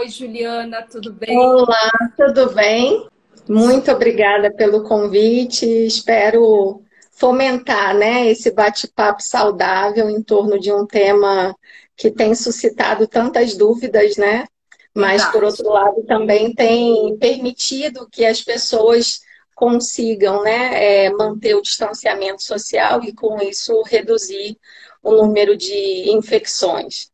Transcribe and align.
Oi, 0.00 0.08
Juliana, 0.08 0.80
tudo 0.90 1.12
bem? 1.12 1.36
Olá, 1.36 1.90
tudo 2.16 2.54
bem? 2.54 3.06
Muito 3.46 3.92
obrigada 3.92 4.50
pelo 4.50 4.82
convite. 4.82 5.66
Espero 5.66 6.82
fomentar 7.12 7.94
né, 7.94 8.26
esse 8.26 8.50
bate-papo 8.50 9.22
saudável 9.22 10.08
em 10.08 10.22
torno 10.22 10.58
de 10.58 10.72
um 10.72 10.86
tema 10.86 11.54
que 11.94 12.10
tem 12.10 12.34
suscitado 12.34 13.06
tantas 13.06 13.54
dúvidas, 13.54 14.16
né? 14.16 14.46
Mas, 14.94 15.22
Verdade. 15.22 15.32
por 15.32 15.44
outro 15.44 15.68
lado, 15.68 16.02
também 16.06 16.54
tem 16.54 17.14
permitido 17.18 18.08
que 18.10 18.24
as 18.24 18.40
pessoas 18.40 19.20
consigam 19.54 20.42
né, 20.42 21.04
é, 21.04 21.10
manter 21.10 21.54
o 21.56 21.60
distanciamento 21.60 22.42
social 22.42 23.04
e, 23.04 23.12
com 23.12 23.36
isso, 23.42 23.82
reduzir 23.82 24.56
o 25.02 25.12
número 25.12 25.54
de 25.58 26.10
infecções. 26.10 27.10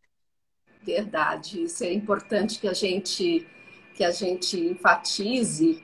Verdade, 0.87 1.65
isso 1.65 1.83
é 1.83 1.93
importante 1.93 2.61
que 2.61 2.69
a 2.69 2.73
gente, 2.73 3.45
que 3.93 4.05
a 4.05 4.13
gente 4.13 4.57
enfatize, 4.57 5.83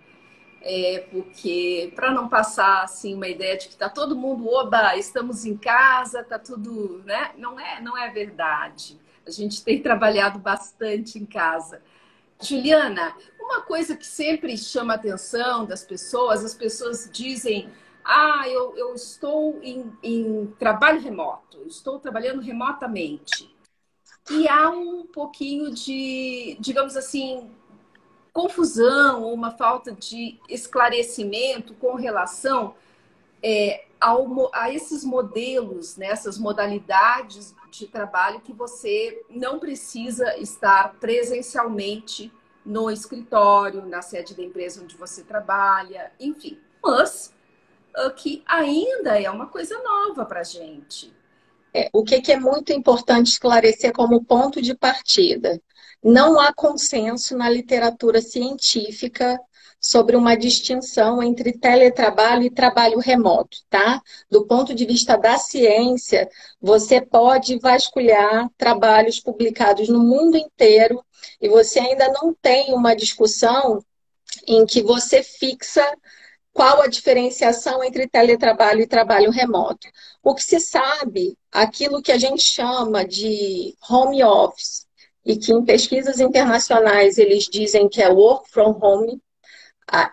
é, 0.60 1.08
porque 1.10 1.92
para 1.96 2.12
não 2.12 2.28
passar 2.28 2.84
assim 2.84 3.12
uma 3.12 3.26
ideia 3.26 3.56
de 3.56 3.66
que 3.66 3.72
está 3.72 3.88
todo 3.88 4.14
mundo, 4.14 4.48
oba, 4.48 4.96
estamos 4.96 5.44
em 5.44 5.56
casa, 5.56 6.20
está 6.20 6.38
tudo, 6.38 7.02
né? 7.04 7.32
Não 7.36 7.58
é, 7.58 7.80
não 7.80 7.98
é 7.98 8.10
verdade. 8.10 8.96
A 9.26 9.30
gente 9.32 9.64
tem 9.64 9.82
trabalhado 9.82 10.38
bastante 10.38 11.18
em 11.18 11.26
casa. 11.26 11.82
Juliana, 12.40 13.12
uma 13.40 13.62
coisa 13.62 13.96
que 13.96 14.06
sempre 14.06 14.56
chama 14.56 14.92
a 14.92 14.96
atenção 14.96 15.64
das 15.64 15.84
pessoas, 15.84 16.44
as 16.44 16.54
pessoas 16.54 17.10
dizem, 17.12 17.68
ah, 18.04 18.44
eu, 18.48 18.76
eu 18.76 18.94
estou 18.94 19.58
em, 19.64 19.92
em 20.00 20.46
trabalho 20.60 21.00
remoto, 21.00 21.64
estou 21.66 21.98
trabalhando 21.98 22.40
remotamente. 22.40 23.51
E 24.30 24.48
há 24.48 24.70
um 24.70 25.04
pouquinho 25.06 25.72
de, 25.72 26.56
digamos 26.60 26.96
assim, 26.96 27.50
confusão, 28.32 29.32
uma 29.32 29.50
falta 29.50 29.92
de 29.92 30.38
esclarecimento 30.48 31.74
com 31.74 31.94
relação 31.94 32.74
é, 33.42 33.84
ao, 34.00 34.50
a 34.54 34.72
esses 34.72 35.04
modelos, 35.04 35.96
né, 35.96 36.14
modalidades 36.38 37.54
de 37.70 37.86
trabalho 37.86 38.40
que 38.40 38.52
você 38.52 39.24
não 39.28 39.58
precisa 39.58 40.36
estar 40.38 40.94
presencialmente 40.94 42.32
no 42.64 42.90
escritório, 42.90 43.84
na 43.86 44.02
sede 44.02 44.34
da 44.34 44.42
empresa 44.42 44.82
onde 44.82 44.96
você 44.96 45.22
trabalha, 45.22 46.12
enfim. 46.20 46.60
Mas 46.82 47.34
uh, 47.96 48.10
que 48.14 48.42
ainda 48.46 49.20
é 49.20 49.28
uma 49.28 49.46
coisa 49.46 49.76
nova 49.82 50.24
para 50.24 50.40
a 50.40 50.44
gente. 50.44 51.12
É, 51.74 51.88
o 51.92 52.04
que, 52.04 52.20
que 52.20 52.32
é 52.32 52.38
muito 52.38 52.72
importante 52.72 53.28
esclarecer 53.28 53.92
como 53.92 54.24
ponto 54.24 54.60
de 54.60 54.74
partida? 54.74 55.60
Não 56.02 56.38
há 56.38 56.52
consenso 56.52 57.36
na 57.36 57.48
literatura 57.48 58.20
científica 58.20 59.38
sobre 59.80 60.14
uma 60.14 60.36
distinção 60.36 61.20
entre 61.20 61.52
teletrabalho 61.52 62.44
e 62.44 62.50
trabalho 62.50 63.00
remoto, 63.00 63.58
tá? 63.68 64.00
Do 64.30 64.46
ponto 64.46 64.74
de 64.74 64.84
vista 64.84 65.16
da 65.16 65.36
ciência, 65.38 66.28
você 66.60 67.00
pode 67.00 67.58
vasculhar 67.58 68.48
trabalhos 68.56 69.18
publicados 69.18 69.88
no 69.88 69.98
mundo 69.98 70.36
inteiro 70.36 71.04
e 71.40 71.48
você 71.48 71.80
ainda 71.80 72.08
não 72.10 72.32
tem 72.32 72.72
uma 72.72 72.94
discussão 72.94 73.84
em 74.46 74.64
que 74.64 74.82
você 74.82 75.22
fixa 75.22 75.84
qual 76.52 76.82
a 76.82 76.86
diferenciação 76.86 77.82
entre 77.82 78.06
teletrabalho 78.06 78.80
e 78.82 78.86
trabalho 78.86 79.30
remoto. 79.30 79.88
O 80.22 80.34
que 80.34 80.44
se 80.44 80.60
sabe, 80.60 81.36
aquilo 81.50 82.02
que 82.02 82.12
a 82.12 82.18
gente 82.18 82.42
chama 82.42 83.04
de 83.04 83.74
home 83.88 84.22
office, 84.22 84.86
e 85.24 85.36
que 85.36 85.52
em 85.52 85.64
pesquisas 85.64 86.20
internacionais 86.20 87.16
eles 87.16 87.44
dizem 87.44 87.88
que 87.88 88.02
é 88.02 88.08
work 88.08 88.50
from 88.50 88.78
home, 88.80 89.20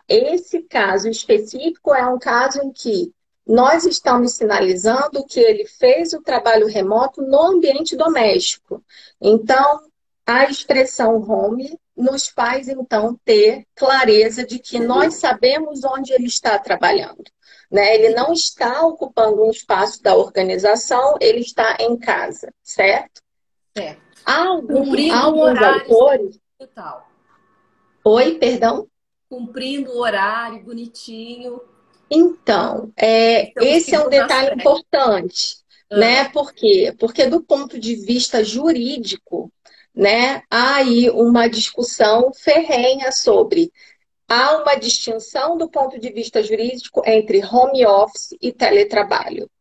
esse 0.07 0.61
caso 0.63 1.07
específico 1.09 1.93
é 1.93 2.05
um 2.07 2.19
caso 2.19 2.61
em 2.61 2.71
que 2.71 3.11
nós 3.45 3.85
estamos 3.85 4.33
sinalizando 4.33 5.25
que 5.25 5.39
ele 5.39 5.65
fez 5.65 6.13
o 6.13 6.21
trabalho 6.21 6.67
remoto 6.67 7.21
no 7.21 7.41
ambiente 7.41 7.95
doméstico. 7.95 8.83
Então, 9.19 9.81
a 10.25 10.45
expressão 10.45 11.15
home 11.27 11.79
nos 11.99 12.27
faz, 12.27 12.67
então, 12.67 13.19
ter 13.25 13.65
clareza 13.75 14.45
de 14.45 14.57
que 14.57 14.79
nós 14.79 15.15
sabemos 15.15 15.83
onde 15.83 16.13
ele 16.13 16.27
está 16.27 16.57
trabalhando. 16.57 17.23
Né? 17.69 17.95
Ele 17.95 18.15
não 18.15 18.33
está 18.33 18.81
ocupando 18.85 19.43
um 19.43 19.51
espaço 19.51 20.01
da 20.01 20.15
organização, 20.15 21.17
ele 21.19 21.41
está 21.41 21.77
em 21.79 21.97
casa, 21.97 22.51
certo? 22.63 23.21
Certo. 23.77 24.01
Há, 24.25 24.45
algum, 24.45 25.11
há 25.11 25.19
alguns 25.19 25.61
autores. 25.61 26.39
Total. 26.57 27.07
Oi, 28.03 28.35
perdão? 28.35 28.87
Cumprindo 29.29 29.91
o 29.91 29.99
horário 29.99 30.63
bonitinho. 30.63 31.61
Então, 32.09 32.91
é, 32.97 33.49
então 33.49 33.63
esse 33.63 33.93
é 33.93 33.99
um 33.99 34.09
detalhe 34.09 34.55
importante, 34.55 35.57
ah. 35.91 35.97
né? 35.97 36.29
Por 36.29 36.53
quê? 36.53 36.95
Porque 36.99 37.27
do 37.27 37.43
ponto 37.43 37.79
de 37.79 37.95
vista 37.95 38.43
jurídico, 38.43 39.51
né, 39.99 40.43
há 40.49 40.75
aí 40.75 41.09
uma 41.09 41.49
discussão 41.49 42.31
ferrenha 42.33 43.11
sobre 43.11 43.69
há 44.29 44.55
uma 44.61 44.75
distinção 44.75 45.57
do 45.57 45.69
ponto 45.69 45.99
de 45.99 46.09
vista 46.09 46.41
jurídico 46.41 47.03
entre 47.05 47.43
home 47.43 47.85
office 47.85 48.29
e 48.41 48.53
teletrabalho. 48.53 49.51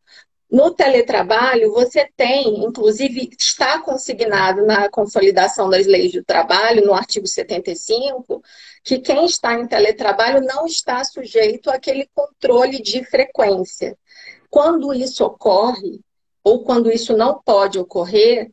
No 0.49 0.71
teletrabalho, 0.71 1.73
você 1.73 2.09
tem, 2.15 2.63
inclusive 2.63 3.29
está 3.37 3.81
consignado 3.81 4.65
na 4.65 4.89
consolidação 4.89 5.69
das 5.69 5.85
leis 5.85 6.13
do 6.13 6.23
trabalho, 6.23 6.85
no 6.85 6.93
artigo 6.93 7.27
75, 7.27 8.41
que 8.81 8.97
quem 8.99 9.25
está 9.25 9.55
em 9.55 9.67
teletrabalho 9.67 10.39
não 10.41 10.65
está 10.65 11.03
sujeito 11.03 11.69
àquele 11.69 12.07
controle 12.15 12.81
de 12.81 13.03
frequência. 13.03 13.97
Quando 14.49 14.93
isso 14.93 15.25
ocorre, 15.25 15.99
ou 16.41 16.63
quando 16.63 16.89
isso 16.89 17.15
não 17.17 17.41
pode 17.43 17.77
ocorrer, 17.77 18.49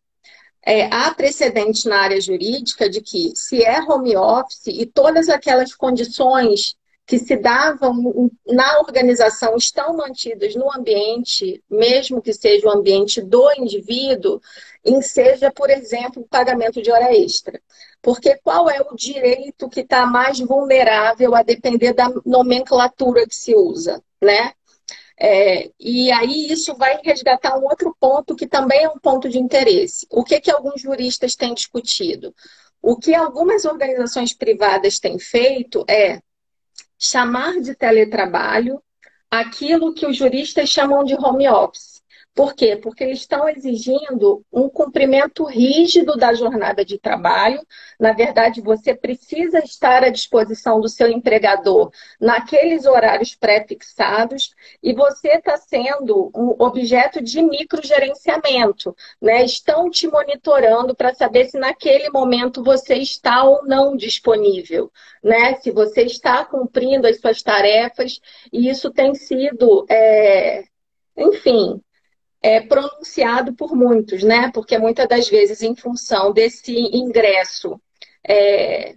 é, 0.66 0.87
há 0.93 1.15
precedente 1.15 1.88
na 1.88 2.00
área 2.00 2.21
jurídica 2.21 2.91
de 2.91 3.00
que, 3.00 3.31
se 3.37 3.62
é 3.62 3.81
home 3.81 4.16
office 4.16 4.66
e 4.66 4.84
todas 4.84 5.28
aquelas 5.28 5.72
condições 5.72 6.75
que 7.06 7.21
se 7.21 7.37
davam 7.37 8.28
na 8.44 8.81
organização 8.81 9.56
estão 9.56 9.97
mantidas 9.97 10.56
no 10.56 10.69
ambiente, 10.75 11.62
mesmo 11.71 12.21
que 12.21 12.32
seja 12.32 12.66
o 12.66 12.71
ambiente 12.72 13.22
do 13.22 13.49
indivíduo, 13.56 14.41
em 14.84 15.00
seja, 15.00 15.53
por 15.53 15.71
exemplo, 15.71 16.26
pagamento 16.28 16.82
de 16.82 16.91
hora 16.91 17.15
extra. 17.16 17.60
Porque 18.03 18.37
qual 18.43 18.69
é 18.69 18.81
o 18.81 18.97
direito 18.97 19.69
que 19.69 19.81
está 19.81 20.05
mais 20.05 20.41
vulnerável 20.41 21.37
a 21.37 21.44
depender 21.44 21.93
da 21.93 22.12
nomenclatura 22.25 23.25
que 23.25 23.37
se 23.37 23.55
usa, 23.55 24.03
né? 24.21 24.53
É, 25.19 25.71
e 25.81 26.12
aí 26.12 26.53
isso 26.53 26.75
vai 26.75 27.00
resgatar 27.03 27.59
um 27.59 27.65
outro 27.65 27.97
ponto 27.99 28.37
que 28.37 28.47
também 28.47 28.84
é 28.84 28.88
um 28.88 28.99
ponto 28.99 29.28
de 29.28 29.38
interesse. 29.38 30.06
O 30.10 30.22
que, 30.22 30.41
que 30.41 30.50
alguns 30.50 30.81
juristas 30.81 31.34
têm 31.34 31.54
discutido? 31.54 32.34
O 32.82 32.97
que 32.97 33.15
algumas 33.15 33.65
organizações 33.65 34.34
privadas 34.34 34.99
têm 34.99 35.19
feito 35.19 35.84
é 35.88 36.21
chamar 36.99 37.60
de 37.60 37.75
teletrabalho 37.75 38.82
aquilo 39.31 39.94
que 39.94 40.06
os 40.06 40.16
juristas 40.16 40.69
chamam 40.69 41.05
de 41.05 41.15
home 41.15 41.49
office. 41.49 41.96
Por 42.37 42.55
quê? 42.55 42.77
Porque 42.77 43.03
eles 43.03 43.21
estão 43.21 43.49
exigindo 43.49 44.45
um 44.53 44.69
cumprimento 44.69 45.43
rígido 45.45 46.19
da 46.19 46.35
jornada 46.35 46.85
de 46.85 46.99
trabalho. 46.99 47.67
Na 47.99 48.13
verdade, 48.13 48.61
você 48.61 48.95
precisa 48.95 49.61
estar 49.61 50.05
à 50.05 50.11
disposição 50.11 50.79
do 50.79 50.87
seu 50.87 51.09
empregador 51.09 51.91
naqueles 52.21 52.85
horários 52.85 53.35
pré-fixados 53.35 54.55
e 54.83 54.93
você 54.93 55.29
está 55.29 55.57
sendo 55.57 56.31
um 56.37 56.55
objeto 56.63 57.23
de 57.23 57.41
microgerenciamento. 57.41 58.95
Né? 59.19 59.43
Estão 59.43 59.89
te 59.89 60.07
monitorando 60.07 60.95
para 60.95 61.15
saber 61.15 61.47
se 61.47 61.59
naquele 61.59 62.11
momento 62.11 62.63
você 62.63 62.97
está 62.97 63.45
ou 63.45 63.65
não 63.65 63.97
disponível, 63.97 64.93
né? 65.25 65.55
se 65.55 65.71
você 65.71 66.03
está 66.03 66.44
cumprindo 66.44 67.06
as 67.06 67.19
suas 67.19 67.43
tarefas, 67.43 68.21
e 68.53 68.69
isso 68.69 68.91
tem 68.91 69.15
sido. 69.15 69.87
É... 69.89 70.65
Enfim, 71.17 71.81
é, 72.43 72.61
pronunciado 72.61 73.55
por 73.55 73.75
muitos, 73.75 74.23
né? 74.23 74.50
Porque 74.53 74.79
muitas 74.79 75.09
das 75.09 75.29
vezes, 75.29 75.62
em 75.62 75.75
função 75.75 76.33
desse 76.33 76.73
ingresso, 76.73 77.81
é, 78.27 78.94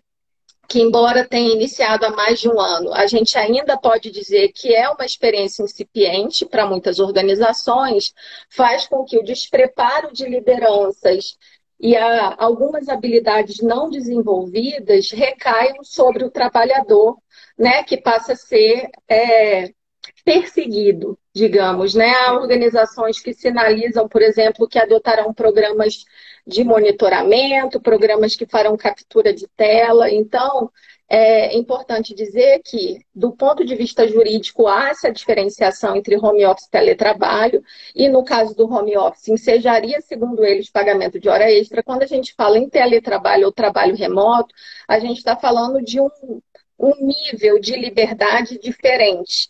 que 0.68 0.80
embora 0.80 1.28
tenha 1.28 1.52
iniciado 1.52 2.06
há 2.06 2.12
mais 2.12 2.40
de 2.40 2.48
um 2.48 2.60
ano, 2.60 2.94
a 2.94 3.08
gente 3.08 3.36
ainda 3.38 3.76
pode 3.76 4.12
dizer 4.12 4.52
que 4.54 4.74
é 4.74 4.88
uma 4.90 5.04
experiência 5.04 5.64
incipiente 5.64 6.46
para 6.46 6.68
muitas 6.68 7.00
organizações, 7.00 8.14
faz 8.50 8.88
com 8.88 9.04
que 9.04 9.18
o 9.18 9.24
despreparo 9.24 10.14
de 10.14 10.26
lideranças 10.30 11.38
e 11.80 11.96
algumas 11.96 12.88
habilidades 12.88 13.62
não 13.62 13.90
desenvolvidas 13.90 15.12
recaiam 15.12 15.84
sobre 15.84 16.24
o 16.24 16.30
trabalhador, 16.30 17.18
né? 17.58 17.84
Que 17.84 17.98
passa 17.98 18.34
a 18.34 18.36
ser 18.36 18.90
é, 19.08 19.74
perseguido, 20.30 21.18
digamos, 21.34 21.96
né? 21.96 22.12
Há 22.12 22.34
organizações 22.34 23.20
que 23.20 23.34
sinalizam, 23.34 24.08
por 24.08 24.22
exemplo, 24.22 24.68
que 24.68 24.78
adotarão 24.78 25.34
programas 25.34 26.06
de 26.46 26.64
monitoramento, 26.64 27.82
programas 27.82 28.36
que 28.36 28.46
farão 28.46 28.78
captura 28.78 29.34
de 29.34 29.48
tela. 29.58 30.08
Então, 30.12 30.70
é 31.10 31.58
importante 31.58 32.14
dizer 32.14 32.62
que, 32.64 33.00
do 33.14 33.32
ponto 33.32 33.66
de 33.66 33.74
vista 33.74 34.08
jurídico, 34.08 34.68
há 34.68 34.90
essa 34.90 35.12
diferenciação 35.12 35.96
entre 35.96 36.16
home 36.16 36.46
office 36.46 36.68
e 36.68 36.70
teletrabalho, 36.70 37.64
e 37.96 38.08
no 38.08 38.24
caso 38.24 38.56
do 38.56 38.72
home 38.72 38.96
office, 38.96 39.30
ensejaria, 39.30 40.00
segundo 40.02 40.46
eles, 40.46 40.70
pagamento 40.70 41.20
de 41.20 41.28
hora 41.28 41.52
extra. 41.52 41.82
Quando 41.82 42.04
a 42.04 42.08
gente 42.08 42.36
fala 42.36 42.60
em 42.60 42.70
teletrabalho 42.70 43.48
ou 43.48 43.52
trabalho 43.52 43.96
remoto, 43.96 44.54
a 44.88 45.00
gente 45.00 45.18
está 45.18 45.36
falando 45.36 45.82
de 45.84 46.00
um, 46.00 46.10
um 46.78 46.94
nível 47.00 47.60
de 47.60 47.76
liberdade 47.76 48.60
diferente. 48.60 49.50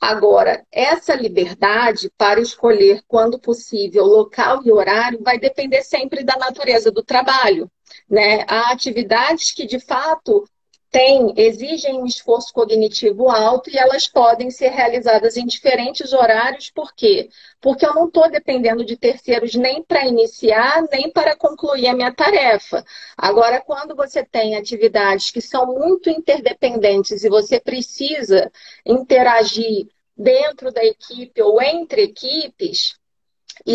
Agora, 0.00 0.64
essa 0.70 1.14
liberdade 1.14 2.10
para 2.16 2.40
escolher, 2.40 3.02
quando 3.08 3.38
possível, 3.38 4.04
local 4.04 4.60
e 4.64 4.70
horário, 4.70 5.20
vai 5.22 5.38
depender 5.38 5.82
sempre 5.82 6.22
da 6.22 6.36
natureza 6.36 6.90
do 6.90 7.02
trabalho. 7.02 7.70
Né? 8.08 8.44
Há 8.46 8.70
atividades 8.70 9.52
que, 9.52 9.66
de 9.66 9.80
fato, 9.80 10.44
têm, 10.90 11.32
exigem 11.36 12.00
um 12.00 12.06
esforço 12.06 12.52
cognitivo 12.52 13.28
alto 13.28 13.70
e 13.70 13.78
elas 13.78 14.08
podem 14.08 14.50
ser 14.50 14.70
realizadas 14.70 15.36
em 15.36 15.46
diferentes 15.46 16.12
horários. 16.12 16.70
Por 16.70 16.94
quê? 16.94 17.28
Porque 17.60 17.86
eu 17.86 17.94
não 17.94 18.06
estou 18.06 18.30
dependendo 18.30 18.84
de 18.84 18.96
terceiros 18.96 19.54
nem 19.54 19.82
para 19.82 20.06
iniciar, 20.06 20.82
nem 20.90 21.10
para 21.10 21.36
concluir 21.36 21.88
a 21.88 21.94
minha 21.94 22.12
tarefa. 22.12 22.84
Agora, 23.16 23.60
quando 23.60 23.94
você 23.94 24.24
tem 24.24 24.56
atividades 24.56 25.30
que 25.30 25.40
são 25.40 25.66
muito 25.66 26.10
interdependentes 26.10 27.22
e 27.22 27.28
você 27.28 27.60
precisa 27.60 28.50
interagir 28.84 29.88
dentro 30.16 30.72
da 30.72 30.84
equipe 30.84 31.40
ou 31.40 31.62
entre 31.62 32.02
equipes, 32.02 32.97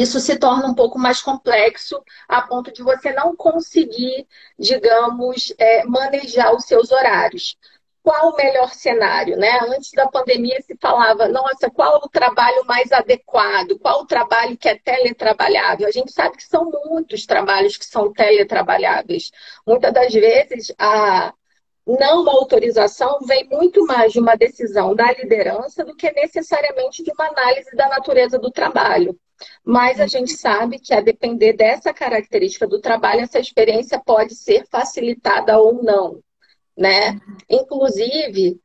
isso 0.01 0.19
se 0.19 0.37
torna 0.37 0.67
um 0.67 0.73
pouco 0.73 0.97
mais 0.97 1.21
complexo 1.21 2.03
a 2.27 2.41
ponto 2.41 2.71
de 2.73 2.81
você 2.81 3.13
não 3.13 3.35
conseguir, 3.35 4.27
digamos, 4.57 5.53
é, 5.59 5.83
manejar 5.85 6.55
os 6.55 6.65
seus 6.65 6.91
horários. 6.91 7.55
Qual 8.01 8.31
o 8.31 8.35
melhor 8.35 8.73
cenário, 8.73 9.37
né? 9.37 9.59
Antes 9.61 9.91
da 9.91 10.07
pandemia 10.07 10.59
se 10.61 10.75
falava, 10.81 11.27
nossa, 11.27 11.69
qual 11.69 12.01
o 12.03 12.09
trabalho 12.09 12.65
mais 12.65 12.91
adequado? 12.91 13.79
Qual 13.79 14.01
o 14.01 14.05
trabalho 14.05 14.57
que 14.57 14.67
é 14.67 14.75
teletrabalhável? 14.77 15.87
A 15.87 15.91
gente 15.91 16.11
sabe 16.11 16.35
que 16.37 16.43
são 16.43 16.69
muitos 16.85 17.25
trabalhos 17.25 17.77
que 17.77 17.85
são 17.85 18.11
teletrabalháveis. 18.11 19.31
Muitas 19.65 19.93
das 19.93 20.11
vezes 20.11 20.73
a, 20.77 21.33
não 21.85 22.29
autorização 22.29 23.19
vem 23.21 23.47
muito 23.49 23.85
mais 23.85 24.13
de 24.13 24.19
uma 24.19 24.35
decisão 24.35 24.95
da 24.95 25.11
liderança 25.11 25.83
do 25.83 25.95
que 25.95 26.11
necessariamente 26.11 27.03
de 27.03 27.11
uma 27.11 27.27
análise 27.27 27.75
da 27.75 27.89
natureza 27.89 28.39
do 28.39 28.49
trabalho. 28.49 29.17
Mas 29.63 29.99
a 29.99 30.07
gente 30.07 30.31
sabe 30.31 30.79
que, 30.79 30.93
a 30.93 31.01
depender 31.01 31.53
dessa 31.53 31.93
característica 31.93 32.65
do 32.65 32.79
trabalho, 32.79 33.21
essa 33.21 33.39
experiência 33.39 33.99
pode 33.99 34.35
ser 34.35 34.65
facilitada 34.69 35.59
ou 35.59 35.83
não. 35.83 36.21
Né? 36.77 37.19
Inclusive, 37.49 38.59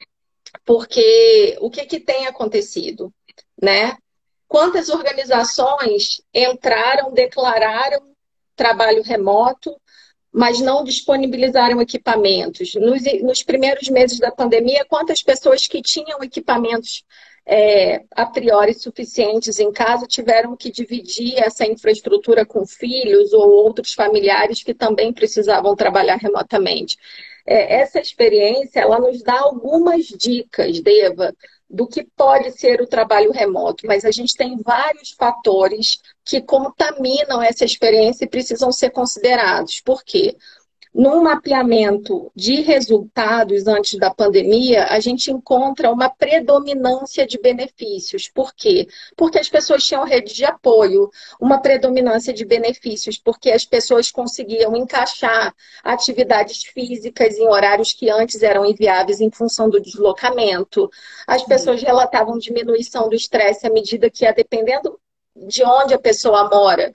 porque 0.65 1.57
o 1.61 1.71
que, 1.71 1.85
que 1.87 1.99
tem 1.99 2.27
acontecido? 2.27 3.13
Né? 3.61 3.97
Quantas 4.47 4.89
organizações 4.89 6.23
entraram, 6.33 7.13
declararam 7.13 8.15
trabalho 8.55 9.03
remoto, 9.03 9.81
mas 10.33 10.61
não 10.61 10.85
disponibilizaram 10.85 11.81
equipamentos. 11.81 12.75
Nos, 12.75 13.03
nos, 13.23 13.43
primeiros 13.43 13.89
meses 13.89 14.19
da 14.19 14.31
pandemia, 14.31 14.85
quantas 14.85 15.23
pessoas 15.23 15.67
que 15.67 15.81
tinham 15.81 16.23
equipamentos 16.23 17.05
é, 17.47 18.03
a 18.11 18.27
priori 18.27 18.75
suficientes 18.75 19.59
em 19.59 19.73
casa 19.73 20.07
tiveram 20.07 20.55
que 20.55 20.71
dividir 20.71 21.39
essa 21.39 21.67
infraestrutura 21.67 22.45
com 22.45 22.67
filhos 22.67 23.33
ou 23.33 23.49
outros 23.49 23.95
familiares 23.95 24.63
que 24.63 24.75
também 24.75 25.13
precisavam 25.15 25.75
trabalhar 25.75 26.17
remotamente. 26.17 26.99
É, 27.47 27.81
essa 27.81 27.99
experiência 27.99 28.81
ela 28.81 28.99
nos 28.99 29.23
dá 29.23 29.41
algumas 29.41 30.05
dicas, 30.05 30.81
Deva, 30.81 31.35
do 31.71 31.87
que 31.87 32.05
pode 32.17 32.53
ser 32.53 32.81
o 32.81 32.87
trabalho 32.87 33.31
remoto, 33.31 33.87
mas 33.87 34.05
a 34.05 34.11
gente 34.11 34.35
tem 34.35 34.57
vários 34.63 35.11
fatores 35.11 35.99
que 36.25 36.41
contaminam 36.41 37.43
essa 37.43 37.65
experiência 37.65 38.25
e 38.25 38.29
precisam 38.29 38.73
ser 38.73 38.91
considerados. 38.91 39.81
Por 39.81 40.03
quê? 40.03 40.37
No 40.95 41.23
mapeamento 41.23 42.33
de 42.35 42.63
resultados 42.63 43.67
antes 43.67 43.99
da 43.99 44.11
pandemia, 44.11 44.87
a 44.87 44.99
gente 45.01 45.31
encontra 45.31 45.93
uma 45.93 46.09
predominância 46.09 47.27
de 47.27 47.39
benefícios. 47.39 48.29
Por 48.29 48.55
quê? 48.55 48.89
Porque 49.17 49.39
as 49.39 49.49
pessoas 49.49 49.85
tinham 49.85 50.05
rede 50.05 50.35
de 50.35 50.45
apoio, 50.45 51.11
uma 51.41 51.61
predominância 51.61 52.33
de 52.33 52.45
benefícios, 52.45 53.19
porque 53.19 53.51
as 53.51 53.65
pessoas 53.65 54.11
conseguiam 54.11 54.75
encaixar 54.75 55.55
atividades 55.85 56.65
físicas 56.65 57.37
em 57.37 57.47
horários 57.47 57.93
que 57.93 58.11
antes 58.11 58.43
eram 58.43 58.65
inviáveis 58.65 59.21
em 59.21 59.31
função 59.31 59.69
do 59.69 59.81
deslocamento. 59.81 60.91
As 61.27 61.45
pessoas 61.45 61.83
relatavam 61.83 62.39
diminuição 62.39 63.09
do 63.09 63.15
estresse 63.15 63.67
à 63.67 63.71
medida 63.71 64.11
que 64.11 64.25
ia 64.25 64.33
dependendo 64.33 64.99
de 65.37 65.63
onde 65.63 65.95
a 65.95 65.99
pessoa 65.99 66.49
mora 66.49 66.93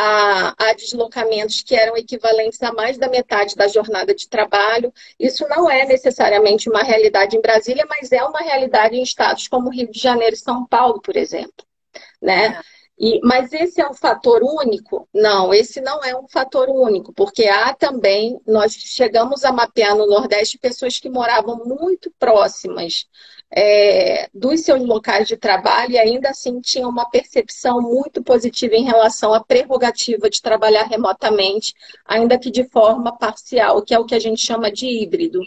a, 0.00 0.54
a, 0.56 0.72
deslocamentos 0.74 1.60
que 1.60 1.74
eram 1.74 1.96
equivalentes 1.96 2.62
a 2.62 2.72
mais 2.72 2.96
da 2.96 3.08
metade 3.08 3.56
da 3.56 3.66
jornada 3.66 4.14
de 4.14 4.28
trabalho. 4.28 4.92
Isso 5.18 5.44
não 5.48 5.68
é 5.68 5.84
necessariamente 5.86 6.70
uma 6.70 6.84
realidade 6.84 7.36
em 7.36 7.40
Brasília, 7.40 7.84
mas 7.88 8.12
é 8.12 8.22
uma 8.22 8.38
realidade 8.38 8.94
em 8.96 9.02
estados 9.02 9.48
como 9.48 9.70
Rio 9.70 9.90
de 9.90 9.98
Janeiro 9.98 10.34
e 10.36 10.38
São 10.38 10.64
Paulo, 10.64 11.00
por 11.02 11.16
exemplo. 11.16 11.66
Né? 12.22 12.46
É. 12.46 12.78
E, 13.00 13.20
mas 13.24 13.52
esse 13.52 13.80
é 13.80 13.88
um 13.88 13.94
fator 13.94 14.40
único? 14.42 15.08
Não, 15.12 15.52
esse 15.52 15.80
não 15.80 16.02
é 16.04 16.16
um 16.16 16.28
fator 16.28 16.68
único, 16.68 17.12
porque 17.12 17.46
há 17.46 17.74
também, 17.74 18.40
nós 18.46 18.72
chegamos 18.74 19.44
a 19.44 19.52
mapear 19.52 19.96
no 19.96 20.06
Nordeste 20.06 20.58
pessoas 20.58 20.98
que 20.98 21.08
moravam 21.08 21.64
muito 21.64 22.12
próximas 22.18 23.06
é, 23.50 24.28
dos 24.34 24.60
seus 24.60 24.84
locais 24.84 25.26
de 25.26 25.36
trabalho 25.36 25.92
e 25.92 25.98
ainda 25.98 26.30
assim 26.30 26.60
tinham 26.60 26.90
uma 26.90 27.08
percepção 27.08 27.80
muito 27.80 28.22
positiva 28.22 28.74
em 28.74 28.84
relação 28.84 29.32
à 29.32 29.42
prerrogativa 29.42 30.28
de 30.28 30.42
trabalhar 30.42 30.84
remotamente, 30.84 31.74
ainda 32.04 32.38
que 32.38 32.50
de 32.50 32.64
forma 32.64 33.16
parcial, 33.16 33.82
que 33.82 33.94
é 33.94 33.98
o 33.98 34.04
que 34.04 34.14
a 34.14 34.20
gente 34.20 34.44
chama 34.44 34.70
de 34.70 34.86
híbrido. 34.86 35.40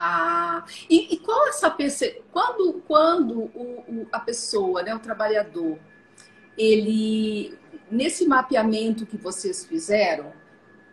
Ah, 0.00 0.64
e, 0.88 1.14
e 1.14 1.18
qual 1.18 1.48
essa 1.48 1.68
percepção? 1.70 2.22
Quando, 2.32 2.82
quando 2.86 3.40
o, 3.40 3.84
o, 3.88 4.06
a 4.12 4.20
pessoa, 4.20 4.82
né, 4.82 4.94
o 4.94 5.00
trabalhador, 5.00 5.78
ele 6.56 7.58
nesse 7.90 8.26
mapeamento 8.26 9.06
que 9.06 9.16
vocês 9.16 9.64
fizeram, 9.64 10.32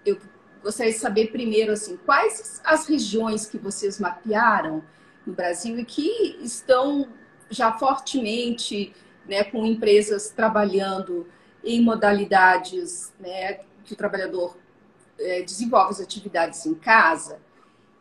eu 0.06 0.18
gostaria 0.64 0.92
de 0.92 0.98
saber 0.98 1.32
primeiro 1.32 1.74
assim, 1.74 1.98
quais 1.98 2.62
as 2.64 2.88
regiões 2.88 3.46
que 3.46 3.58
vocês 3.58 4.00
mapearam 4.00 4.84
no 5.26 5.34
Brasil 5.34 5.80
e 5.80 5.86
que 5.86 6.38
estão 6.42 7.08
já 7.50 7.72
fortemente 7.74 8.94
né, 9.28 9.44
com 9.44 9.66
empresas 9.66 10.30
trabalhando 10.30 11.28
em 11.64 11.82
modalidades 11.82 13.14
né, 13.20 13.60
que 13.84 13.94
o 13.94 13.96
trabalhador 13.96 14.58
é, 15.20 15.42
desenvolve 15.42 15.92
as 15.92 16.02
atividades 16.02 16.66
em 16.66 16.76
casa, 16.76 17.40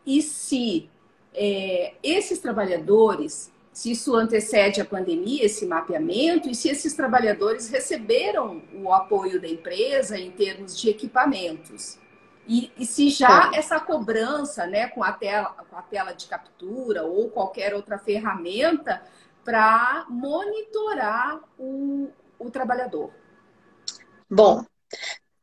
e 0.05 0.21
se 0.21 0.89
é, 1.33 1.93
esses 2.03 2.39
trabalhadores, 2.39 3.51
se 3.73 3.91
isso 3.91 4.15
antecede 4.15 4.79
a 4.79 4.85
pandemia, 4.85 5.45
esse 5.45 5.65
mapeamento, 5.65 6.49
e 6.49 6.55
se 6.55 6.69
esses 6.69 6.93
trabalhadores 6.93 7.69
receberam 7.69 8.61
o 8.73 8.93
apoio 8.93 9.41
da 9.41 9.47
empresa 9.47 10.17
em 10.17 10.31
termos 10.31 10.79
de 10.79 10.89
equipamentos. 10.89 11.97
E, 12.47 12.71
e 12.77 12.85
se 12.85 13.09
já 13.09 13.51
essa 13.53 13.79
cobrança, 13.79 14.67
né, 14.67 14.87
com 14.87 15.03
a, 15.03 15.11
tela, 15.11 15.55
com 15.69 15.75
a 15.75 15.81
tela 15.81 16.11
de 16.11 16.27
captura 16.27 17.03
ou 17.03 17.29
qualquer 17.29 17.73
outra 17.73 17.97
ferramenta 17.97 19.01
para 19.43 20.05
monitorar 20.09 21.39
o, 21.57 22.09
o 22.37 22.51
trabalhador? 22.51 23.11
Bom, 24.29 24.63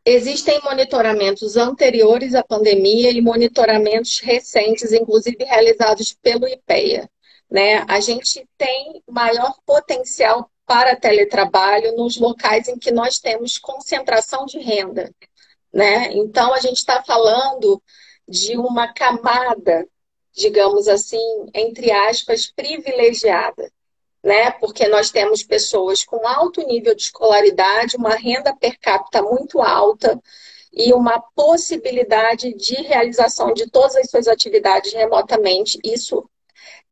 existem 0.05 0.61
monitoramentos 0.63 1.57
anteriores 1.57 2.35
à 2.35 2.43
pandemia 2.43 3.11
e 3.11 3.21
monitoramentos 3.21 4.21
recentes, 4.21 4.93
inclusive 4.93 5.45
realizados 5.45 6.17
pelo 6.23 6.47
IPEA. 6.47 7.09
Né? 7.51 7.85
A 7.89 8.01
gente 8.01 8.47
tem 8.57 9.03
maior 9.09 9.55
potencial 9.67 10.51
para 10.67 10.97
teletrabalho 10.97 11.95
nos 11.97 12.17
locais 12.17 12.69
em 12.69 12.79
que 12.79 12.91
nós 12.91 13.19
temos 13.19 13.59
concentração 13.59 14.47
de 14.47 14.59
renda. 14.59 15.13
Né? 15.73 16.13
Então, 16.13 16.53
a 16.53 16.61
gente 16.61 16.77
está 16.77 17.03
falando 17.03 17.83
de 18.29 18.57
uma 18.57 18.93
camada, 18.93 19.87
digamos 20.33 20.89
assim, 20.89 21.47
entre 21.55 21.91
aspas, 21.91 22.51
privilegiada. 22.55 23.71
Né? 24.23 24.51
Porque 24.53 24.87
nós 24.87 25.11
temos 25.11 25.43
pessoas 25.43 26.05
com 26.05 26.27
alto 26.27 26.65
nível 26.67 26.95
de 26.95 27.03
escolaridade, 27.03 27.97
uma 27.97 28.15
renda 28.15 28.55
per 28.55 28.79
capita 28.79 29.23
muito 29.23 29.61
alta 29.61 30.21
e 30.73 30.93
uma 30.93 31.21
possibilidade 31.35 32.55
de 32.55 32.75
realização 32.77 33.53
de 33.53 33.69
todas 33.69 33.97
as 33.97 34.09
suas 34.11 34.29
atividades 34.29 34.93
remotamente. 34.93 35.79
Isso 35.85 36.29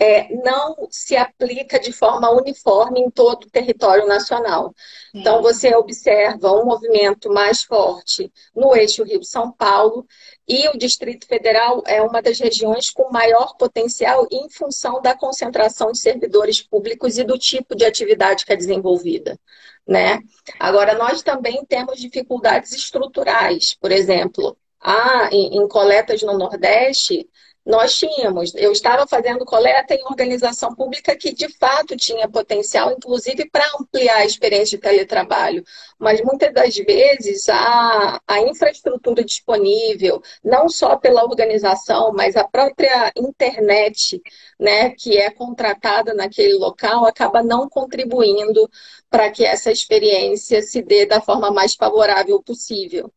é, 0.00 0.35
não 0.35 0.88
se 0.90 1.14
aplica 1.14 1.78
de 1.78 1.92
forma 1.92 2.30
uniforme 2.30 3.00
em 3.00 3.11
todo 3.11 3.45
o 3.45 3.50
território 3.50 4.07
nacional. 4.07 4.75
Então, 5.14 5.42
você 5.42 5.75
observa 5.75 6.50
um 6.52 6.64
movimento 6.64 7.30
mais 7.30 7.62
forte 7.62 8.33
no 8.57 8.75
eixo 8.75 9.04
Rio-São 9.04 9.52
Paulo 9.52 10.07
e 10.49 10.66
o 10.71 10.78
Distrito 10.78 11.26
Federal 11.26 11.83
é 11.87 12.00
uma 12.00 12.23
das 12.23 12.38
regiões 12.40 12.88
com 12.88 13.12
maior 13.12 13.54
potencial 13.59 14.26
em 14.33 14.49
função 14.49 15.02
da 15.02 15.14
concentração 15.14 15.92
de 15.92 15.99
servidores 15.99 16.62
públicos 16.62 17.19
e 17.19 17.25
do 17.25 17.37
tipo 17.37 17.76
de 17.76 17.85
atividade 17.85 18.47
que 18.47 18.54
é 18.54 18.57
desenvolvida. 18.57 19.38
Né? 19.87 20.21
Agora, 20.59 20.95
nós 20.95 21.23
também 21.23 21.62
temos 21.66 22.00
dificuldades 22.00 22.73
estruturais, 22.73 23.75
por 23.75 23.92
exemplo, 23.92 24.57
há 24.80 25.28
em, 25.30 25.59
em 25.59 25.69
coletas 25.69 26.23
no 26.23 26.38
Nordeste, 26.38 27.28
nós 27.71 27.95
tínhamos, 27.95 28.53
eu 28.57 28.73
estava 28.73 29.07
fazendo 29.07 29.45
coleta 29.45 29.95
em 29.95 30.05
organização 30.05 30.75
pública 30.75 31.17
que 31.17 31.33
de 31.33 31.49
fato 31.57 31.97
tinha 31.97 32.29
potencial, 32.29 32.91
inclusive 32.91 33.49
para 33.49 33.65
ampliar 33.81 34.17
a 34.17 34.27
experiência 34.27 34.77
de 34.77 34.83
teletrabalho, 34.83 35.62
mas 35.97 36.21
muitas 36.21 36.53
das 36.53 36.77
vezes 36.77 37.49
a, 37.49 38.21
a 38.27 38.41
infraestrutura 38.41 39.25
disponível, 39.25 40.21
não 40.43 40.69
só 40.69 40.97
pela 40.97 41.23
organização, 41.23 42.12
mas 42.12 42.35
a 42.35 42.43
própria 42.43 43.12
internet, 43.17 44.21
né, 44.59 44.91
que 44.91 45.17
é 45.17 45.31
contratada 45.31 46.12
naquele 46.12 46.55
local, 46.55 47.07
acaba 47.07 47.41
não 47.41 47.69
contribuindo 47.69 48.69
para 49.09 49.31
que 49.31 49.45
essa 49.45 49.71
experiência 49.71 50.61
se 50.61 50.83
dê 50.83 51.07
da 51.07 51.21
forma 51.21 51.53
mais 51.53 51.77
favorável 51.77 52.43
possível. 52.43 53.12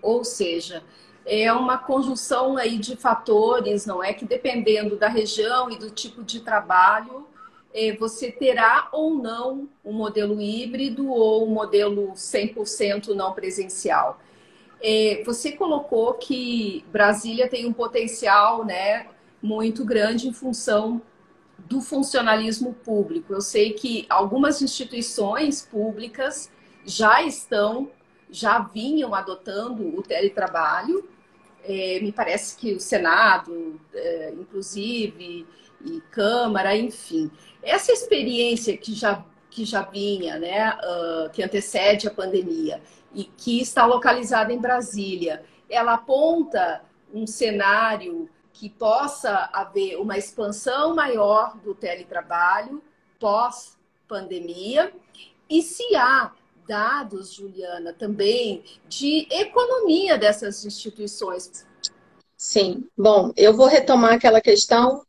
Ou 0.00 0.24
seja, 0.24 0.82
é 1.26 1.52
uma 1.52 1.76
conjunção 1.76 2.56
aí 2.56 2.78
de 2.78 2.96
fatores, 2.96 3.84
não 3.84 4.02
é? 4.02 4.14
Que 4.14 4.24
dependendo 4.24 4.96
da 4.96 5.08
região 5.08 5.68
e 5.68 5.76
do 5.76 5.90
tipo 5.90 6.22
de 6.22 6.40
trabalho, 6.40 7.26
é, 7.74 7.94
você 7.96 8.30
terá 8.30 8.88
ou 8.92 9.16
não 9.16 9.68
um 9.84 9.92
modelo 9.92 10.40
híbrido 10.40 11.10
ou 11.10 11.44
um 11.46 11.50
modelo 11.50 12.12
100% 12.12 13.08
não 13.08 13.32
presencial. 13.32 14.20
É, 14.80 15.22
você 15.26 15.52
colocou 15.52 16.14
que 16.14 16.84
Brasília 16.92 17.48
tem 17.48 17.66
um 17.66 17.72
potencial 17.72 18.64
né, 18.64 19.08
muito 19.42 19.84
grande 19.84 20.28
em 20.28 20.32
função 20.32 21.02
do 21.58 21.80
funcionalismo 21.80 22.72
público. 22.72 23.32
Eu 23.32 23.40
sei 23.40 23.72
que 23.72 24.06
algumas 24.08 24.62
instituições 24.62 25.60
públicas 25.60 26.52
já 26.84 27.20
estão, 27.22 27.90
já 28.30 28.60
vinham 28.60 29.12
adotando 29.12 29.98
o 29.98 30.02
teletrabalho, 30.02 31.08
é, 31.68 32.00
me 32.00 32.12
parece 32.12 32.56
que 32.56 32.72
o 32.74 32.80
Senado, 32.80 33.80
é, 33.92 34.32
inclusive, 34.38 35.46
e 35.84 36.00
Câmara, 36.10 36.76
enfim. 36.76 37.30
Essa 37.62 37.92
experiência 37.92 38.76
que 38.76 38.94
já, 38.94 39.24
que 39.50 39.64
já 39.64 39.82
vinha, 39.82 40.38
né, 40.38 40.76
uh, 40.76 41.30
que 41.30 41.42
antecede 41.42 42.08
a 42.08 42.10
pandemia 42.10 42.82
e 43.14 43.24
que 43.24 43.60
está 43.60 43.86
localizada 43.86 44.52
em 44.52 44.58
Brasília, 44.58 45.44
ela 45.68 45.94
aponta 45.94 46.82
um 47.12 47.26
cenário 47.26 48.28
que 48.52 48.68
possa 48.70 49.50
haver 49.52 49.96
uma 49.96 50.16
expansão 50.16 50.94
maior 50.94 51.56
do 51.58 51.74
teletrabalho 51.74 52.82
pós-pandemia. 53.18 54.92
E 55.48 55.62
se 55.62 55.94
há 55.94 56.32
dados, 56.66 57.32
Juliana, 57.34 57.92
também 57.92 58.64
de 58.88 59.26
economia 59.30 60.18
dessas 60.18 60.64
instituições. 60.64 61.64
Sim, 62.36 62.84
bom, 62.96 63.32
eu 63.36 63.54
vou 63.54 63.66
retomar 63.66 64.14
aquela 64.14 64.40
questão 64.40 65.02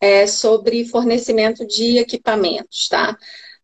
é, 0.00 0.26
sobre 0.26 0.84
fornecimento 0.86 1.66
de 1.66 1.98
equipamentos, 1.98 2.88
tá? 2.88 3.16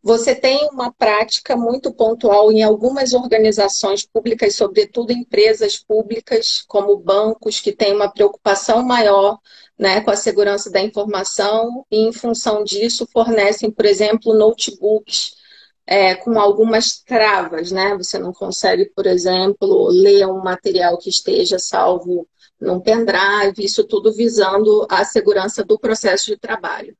Você 0.02 0.34
tem 0.34 0.68
uma 0.72 0.92
prática 0.92 1.56
muito 1.56 1.92
pontual 1.94 2.50
em 2.50 2.62
algumas 2.62 3.12
organizações 3.12 4.04
públicas, 4.04 4.56
sobretudo 4.56 5.12
empresas 5.12 5.78
públicas, 5.78 6.64
como 6.66 6.96
bancos, 6.96 7.60
que 7.60 7.70
têm 7.70 7.94
uma 7.94 8.10
preocupação 8.10 8.82
maior 8.82 9.38
né, 9.78 10.00
com 10.00 10.10
a 10.10 10.16
segurança 10.16 10.70
da 10.70 10.80
informação 10.80 11.86
e, 11.90 11.98
em 11.98 12.12
função 12.12 12.64
disso, 12.64 13.06
fornecem, 13.12 13.70
por 13.70 13.84
exemplo, 13.84 14.34
notebooks 14.34 15.36
é, 15.86 16.14
com 16.14 16.38
algumas 16.38 16.98
travas, 17.00 17.70
né? 17.72 17.96
Você 17.96 18.18
não 18.18 18.32
consegue, 18.32 18.86
por 18.86 19.06
exemplo, 19.06 19.88
ler 19.88 20.26
um 20.26 20.42
material 20.42 20.98
que 20.98 21.10
esteja 21.10 21.58
salvo 21.58 22.28
num 22.60 22.80
pendrive, 22.80 23.64
isso 23.64 23.84
tudo 23.84 24.12
visando 24.12 24.86
a 24.88 25.04
segurança 25.04 25.64
do 25.64 25.78
processo 25.78 26.26
de 26.26 26.36
trabalho. 26.38 26.96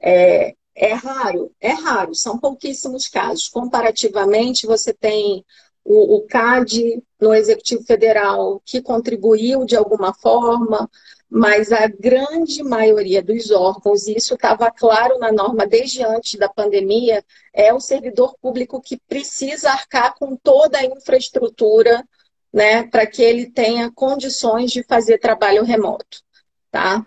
É, 0.00 0.54
é 0.74 0.92
raro, 0.94 1.52
é 1.60 1.72
raro, 1.72 2.14
são 2.14 2.38
pouquíssimos 2.38 3.08
casos. 3.08 3.48
Comparativamente, 3.48 4.66
você 4.66 4.92
tem 4.92 5.44
o, 5.84 6.16
o 6.16 6.26
CAD 6.26 7.02
no 7.20 7.34
Executivo 7.34 7.84
Federal 7.84 8.60
que 8.64 8.82
contribuiu 8.82 9.64
de 9.64 9.76
alguma 9.76 10.14
forma, 10.14 10.90
mas 11.36 11.72
a 11.72 11.88
grande 11.88 12.62
maioria 12.62 13.20
dos 13.20 13.50
órgãos, 13.50 14.06
e 14.06 14.16
isso 14.16 14.34
estava 14.34 14.70
claro 14.70 15.18
na 15.18 15.32
norma 15.32 15.66
desde 15.66 16.04
antes 16.04 16.38
da 16.38 16.48
pandemia, 16.48 17.24
é 17.52 17.74
o 17.74 17.80
servidor 17.80 18.36
público 18.40 18.80
que 18.80 19.00
precisa 19.08 19.72
arcar 19.72 20.14
com 20.14 20.36
toda 20.36 20.78
a 20.78 20.84
infraestrutura 20.84 22.06
né, 22.52 22.84
para 22.84 23.04
que 23.04 23.20
ele 23.20 23.50
tenha 23.50 23.90
condições 23.90 24.70
de 24.70 24.84
fazer 24.84 25.18
trabalho 25.18 25.64
remoto. 25.64 26.22
Tá? 26.70 27.04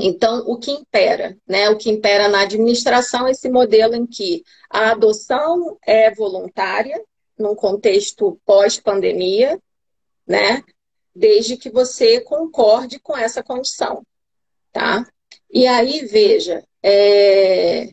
Então, 0.00 0.42
o 0.48 0.58
que 0.58 0.72
impera? 0.72 1.38
Né? 1.46 1.70
O 1.70 1.76
que 1.76 1.90
impera 1.90 2.28
na 2.28 2.40
administração 2.40 3.28
é 3.28 3.30
esse 3.30 3.48
modelo 3.48 3.94
em 3.94 4.04
que 4.04 4.42
a 4.68 4.90
adoção 4.90 5.78
é 5.86 6.12
voluntária, 6.12 7.00
num 7.38 7.54
contexto 7.54 8.36
pós-pandemia, 8.44 9.60
né? 10.26 10.64
Desde 11.14 11.56
que 11.56 11.70
você 11.70 12.20
concorde 12.20 12.98
com 13.00 13.16
essa 13.16 13.42
condição, 13.42 14.02
tá? 14.72 15.06
E 15.52 15.66
aí, 15.66 16.04
veja, 16.06 16.64
é, 16.82 17.90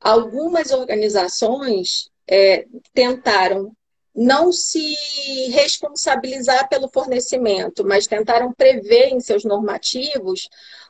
algumas 0.00 0.70
organizações 0.70 2.10
é, 2.26 2.66
tentaram 2.92 3.72
não 4.14 4.50
se 4.50 4.94
responsabilizar 5.50 6.68
pelo 6.68 6.88
fornecimento, 6.88 7.84
mas 7.84 8.06
tentaram 8.06 8.52
prever 8.52 9.10
em 9.10 9.20
seus 9.20 9.44
normativos 9.44 10.48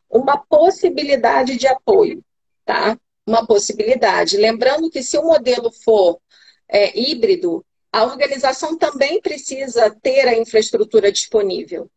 uma 0.08 0.38
possibilidade 0.38 1.56
de 1.56 1.66
apoio, 1.66 2.24
tá? 2.64 2.98
Uma 3.26 3.46
possibilidade. 3.46 4.38
Lembrando 4.38 4.88
que 4.88 5.02
se 5.02 5.18
o 5.18 5.24
modelo 5.24 5.70
for 5.70 6.18
é, 6.66 6.98
híbrido, 6.98 7.64
a 7.92 8.04
organização 8.04 8.76
também 8.76 9.20
precisa 9.20 9.90
ter 10.02 10.28
a 10.28 10.36
infraestrutura 10.36 11.10
disponível. 11.10 11.90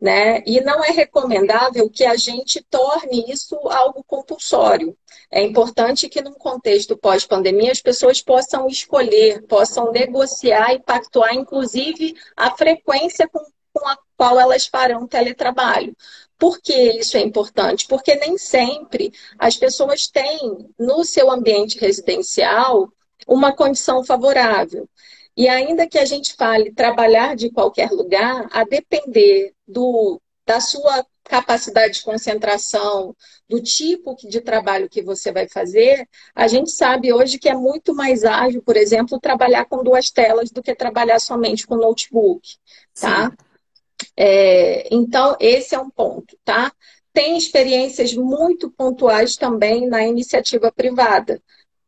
Né? 0.00 0.44
E 0.46 0.60
não 0.60 0.84
é 0.84 0.90
recomendável 0.90 1.90
que 1.90 2.04
a 2.04 2.14
gente 2.14 2.64
torne 2.70 3.24
isso 3.28 3.56
algo 3.68 4.04
compulsório. 4.04 4.96
É 5.28 5.42
importante 5.42 6.08
que, 6.08 6.22
num 6.22 6.34
contexto 6.34 6.96
pós-pandemia, 6.96 7.72
as 7.72 7.80
pessoas 7.80 8.22
possam 8.22 8.68
escolher, 8.68 9.42
possam 9.48 9.90
negociar 9.90 10.72
e 10.72 10.78
pactuar, 10.78 11.34
inclusive, 11.34 12.14
a 12.36 12.56
frequência 12.56 13.28
com, 13.28 13.44
com 13.72 13.88
a 13.88 13.98
qual 14.16 14.38
elas 14.38 14.66
farão 14.66 15.06
teletrabalho. 15.06 15.96
Por 16.38 16.60
que 16.60 16.72
isso 16.72 17.16
é 17.16 17.20
importante? 17.20 17.86
Porque 17.88 18.14
nem 18.14 18.38
sempre 18.38 19.12
as 19.36 19.56
pessoas 19.56 20.06
têm 20.06 20.72
no 20.78 21.04
seu 21.04 21.28
ambiente 21.28 21.78
residencial 21.78 22.92
uma 23.26 23.52
condição 23.52 24.04
favorável. 24.04 24.88
E 25.38 25.48
ainda 25.48 25.86
que 25.86 25.96
a 25.96 26.04
gente 26.04 26.34
fale 26.34 26.72
trabalhar 26.72 27.36
de 27.36 27.48
qualquer 27.48 27.92
lugar, 27.92 28.48
a 28.50 28.64
depender 28.64 29.54
do, 29.68 30.20
da 30.44 30.58
sua 30.58 31.06
capacidade 31.22 31.94
de 31.94 32.02
concentração, 32.02 33.14
do 33.48 33.62
tipo 33.62 34.16
de 34.16 34.40
trabalho 34.40 34.88
que 34.88 35.00
você 35.00 35.30
vai 35.30 35.48
fazer, 35.48 36.08
a 36.34 36.48
gente 36.48 36.72
sabe 36.72 37.12
hoje 37.12 37.38
que 37.38 37.48
é 37.48 37.54
muito 37.54 37.94
mais 37.94 38.24
ágil, 38.24 38.60
por 38.60 38.76
exemplo, 38.76 39.20
trabalhar 39.20 39.64
com 39.66 39.84
duas 39.84 40.10
telas 40.10 40.50
do 40.50 40.60
que 40.60 40.74
trabalhar 40.74 41.20
somente 41.20 41.68
com 41.68 41.76
notebook, 41.76 42.56
tá? 43.00 43.32
É, 44.16 44.92
então, 44.92 45.36
esse 45.38 45.72
é 45.72 45.78
um 45.78 45.88
ponto, 45.88 46.36
tá? 46.44 46.72
Tem 47.12 47.38
experiências 47.38 48.12
muito 48.12 48.72
pontuais 48.72 49.36
também 49.36 49.86
na 49.86 50.04
iniciativa 50.04 50.72
privada. 50.72 51.40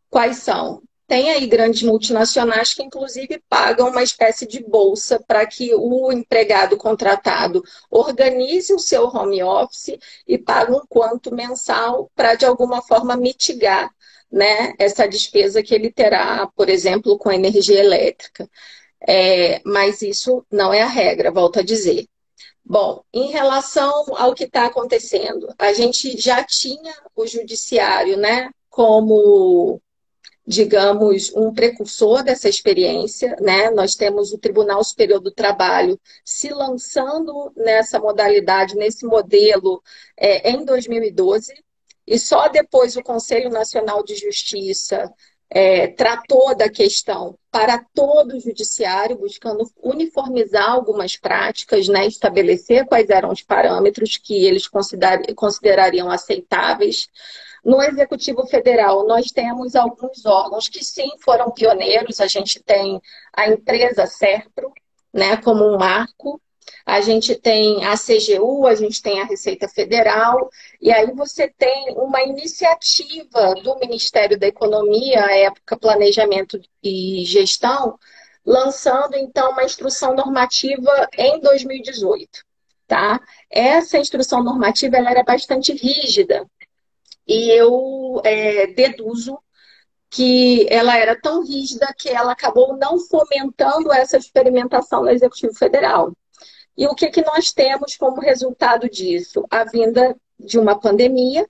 Quais 0.09 0.37
são? 0.37 0.81
Tem 1.11 1.29
aí 1.29 1.45
grandes 1.49 1.83
multinacionais 1.83 2.73
que, 2.73 2.85
inclusive, 2.85 3.43
pagam 3.49 3.89
uma 3.89 4.01
espécie 4.01 4.47
de 4.47 4.63
bolsa 4.63 5.19
para 5.19 5.45
que 5.45 5.75
o 5.75 6.13
empregado 6.13 6.77
contratado 6.77 7.65
organize 7.91 8.73
o 8.73 8.79
seu 8.79 9.09
home 9.09 9.43
office 9.43 9.99
e 10.25 10.39
pague 10.39 10.71
um 10.71 10.87
quanto 10.89 11.35
mensal 11.35 12.09
para, 12.15 12.37
de 12.37 12.47
alguma 12.47 12.81
forma, 12.81 13.17
mitigar 13.17 13.91
né, 14.31 14.73
essa 14.79 15.09
despesa 15.09 15.65
que 15.65 15.75
ele 15.75 15.91
terá, 15.91 16.47
por 16.55 16.69
exemplo, 16.69 17.19
com 17.19 17.33
energia 17.33 17.81
elétrica. 17.81 18.49
É, 19.05 19.61
mas 19.67 20.03
isso 20.03 20.47
não 20.49 20.73
é 20.73 20.83
a 20.83 20.87
regra, 20.87 21.33
volto 21.33 21.59
a 21.59 21.63
dizer. 21.63 22.07
Bom, 22.65 23.03
em 23.13 23.33
relação 23.33 24.05
ao 24.17 24.33
que 24.33 24.45
está 24.45 24.67
acontecendo, 24.67 25.53
a 25.59 25.73
gente 25.73 26.17
já 26.21 26.45
tinha 26.45 26.95
o 27.17 27.27
judiciário, 27.27 28.17
né, 28.17 28.49
como 28.69 29.83
digamos, 30.47 31.33
um 31.35 31.53
precursor 31.53 32.23
dessa 32.23 32.49
experiência, 32.49 33.37
né? 33.41 33.71
Nós 33.71 33.95
temos 33.95 34.33
o 34.33 34.39
Tribunal 34.39 34.83
Superior 34.83 35.21
do 35.21 35.31
Trabalho 35.31 36.01
se 36.25 36.49
lançando 36.51 37.53
nessa 37.57 37.99
modalidade, 37.99 38.75
nesse 38.75 39.07
modelo, 39.07 39.83
é, 40.17 40.51
em 40.51 40.65
2012, 40.65 41.53
e 42.07 42.19
só 42.19 42.49
depois 42.49 42.97
o 42.97 43.03
Conselho 43.03 43.51
Nacional 43.51 44.03
de 44.03 44.17
Justiça 44.17 45.13
é, 45.51 45.89
tratou 45.89 46.55
da 46.55 46.69
questão 46.69 47.37
para 47.51 47.85
todo 47.93 48.37
o 48.37 48.41
judiciário, 48.41 49.19
buscando 49.19 49.69
uniformizar 49.83 50.71
algumas 50.71 51.17
práticas, 51.17 51.89
né, 51.89 52.07
estabelecer 52.07 52.87
quais 52.87 53.11
eram 53.11 53.31
os 53.31 53.43
parâmetros 53.43 54.17
que 54.17 54.45
eles 54.45 54.69
considerariam 55.35 56.09
aceitáveis. 56.09 57.09
No 57.65 57.83
Executivo 57.83 58.47
Federal, 58.47 59.07
nós 59.07 59.27
temos 59.27 59.77
alguns 59.77 60.25
órgãos 60.25 60.69
que 60.69 60.85
sim 60.85 61.11
foram 61.23 61.51
pioneiros. 61.51 62.21
A 62.21 62.27
gente 62.27 62.63
tem 62.63 63.01
a 63.33 63.49
empresa 63.49 64.07
Serpro, 64.07 64.73
né, 65.13 65.37
como 65.37 65.65
um 65.65 65.79
marco. 65.79 66.41
A 66.87 67.01
gente 67.01 67.35
tem 67.35 67.85
a 67.85 67.95
CGU, 67.95 68.67
a 68.67 68.75
gente 68.75 69.03
tem 69.03 69.21
a 69.21 69.25
Receita 69.25 69.69
Federal, 69.69 70.51
e 70.81 70.91
aí 70.91 71.07
você 71.13 71.49
tem 71.49 71.95
uma 71.97 72.23
iniciativa 72.23 73.55
do 73.63 73.79
Ministério 73.79 74.39
da 74.39 74.47
Economia, 74.47 75.25
à 75.25 75.37
época 75.37 75.77
Planejamento 75.77 76.61
e 76.83 77.25
Gestão, 77.25 77.99
lançando 78.45 79.15
então 79.17 79.53
uma 79.53 79.65
instrução 79.65 80.15
normativa 80.15 81.09
em 81.17 81.41
2018. 81.41 82.45
Tá? 82.87 83.21
Essa 83.49 83.99
instrução 83.99 84.43
normativa 84.43 84.97
ela 84.97 85.11
era 85.11 85.23
bastante 85.23 85.73
rígida, 85.73 86.45
e 87.27 87.51
eu 87.51 88.21
é, 88.25 88.67
deduzo 88.69 89.39
que 90.11 90.67
ela 90.69 90.97
era 90.99 91.19
tão 91.21 91.45
rígida 91.45 91.95
que 91.97 92.09
ela 92.09 92.33
acabou 92.33 92.77
não 92.77 92.99
fomentando 92.99 93.93
essa 93.93 94.17
experimentação 94.17 95.03
no 95.03 95.11
Executivo 95.11 95.55
Federal. 95.55 96.13
E 96.77 96.87
o 96.87 96.95
que, 96.95 97.11
que 97.11 97.23
nós 97.23 97.53
temos 97.53 97.97
como 97.97 98.21
resultado 98.21 98.89
disso? 98.89 99.45
A 99.51 99.65
vinda 99.65 100.17
de 100.39 100.59
uma 100.59 100.79
pandemia 100.79 101.49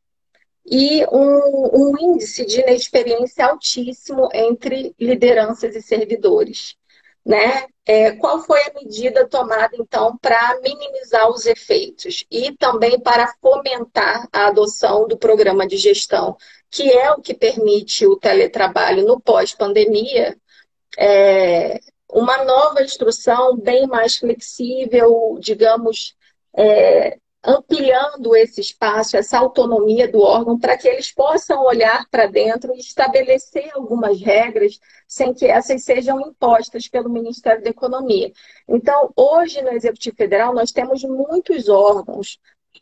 e 0.66 1.04
um, 1.06 1.90
um 1.90 1.94
índice 1.98 2.44
de 2.44 2.60
inexperiência 2.60 3.46
altíssimo 3.46 4.28
entre 4.34 4.94
lideranças 4.98 5.74
e 5.74 5.80
servidores. 5.80 6.74
Né? 7.24 7.66
É, 7.92 8.12
qual 8.12 8.38
foi 8.38 8.60
a 8.62 8.72
medida 8.72 9.26
tomada, 9.26 9.74
então, 9.74 10.16
para 10.18 10.60
minimizar 10.60 11.28
os 11.28 11.44
efeitos 11.44 12.24
e 12.30 12.52
também 12.56 13.00
para 13.00 13.34
fomentar 13.42 14.28
a 14.32 14.46
adoção 14.46 15.08
do 15.08 15.18
programa 15.18 15.66
de 15.66 15.76
gestão, 15.76 16.36
que 16.70 16.88
é 16.88 17.10
o 17.10 17.20
que 17.20 17.34
permite 17.34 18.06
o 18.06 18.14
teletrabalho 18.14 19.04
no 19.04 19.20
pós-pandemia? 19.20 20.38
É, 20.96 21.80
uma 22.08 22.44
nova 22.44 22.80
instrução 22.80 23.56
bem 23.56 23.88
mais 23.88 24.18
flexível, 24.18 25.36
digamos, 25.40 26.14
é, 26.56 27.18
ampliando 27.42 28.36
esse 28.36 28.60
espaço, 28.60 29.16
essa 29.16 29.38
autonomia 29.38 30.06
do 30.06 30.20
órgão, 30.20 30.58
para 30.58 30.76
que 30.76 30.86
eles 30.86 31.10
possam 31.10 31.64
olhar 31.64 32.06
para 32.10 32.26
dentro 32.26 32.74
e 32.74 32.78
estabelecer 32.78 33.70
algumas 33.74 34.20
regras 34.20 34.78
sem 35.08 35.32
que 35.32 35.46
essas 35.46 35.82
sejam 35.82 36.20
impostas 36.20 36.86
pelo 36.86 37.08
Ministério 37.08 37.62
da 37.62 37.70
Economia. 37.70 38.30
Então, 38.68 39.10
hoje 39.16 39.62
no 39.62 39.70
Executivo 39.70 40.16
Federal, 40.16 40.54
nós 40.54 40.70
temos 40.70 41.02
muitos 41.02 41.68
órgãos 41.68 42.38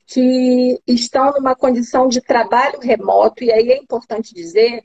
que 0.07 0.81
estão 0.87 1.33
numa 1.33 1.55
condição 1.55 2.09
de 2.09 2.21
trabalho 2.21 2.81
remoto, 2.81 3.45
e 3.45 3.53
aí 3.53 3.71
é 3.71 3.79
importante 3.79 4.35
dizer 4.35 4.83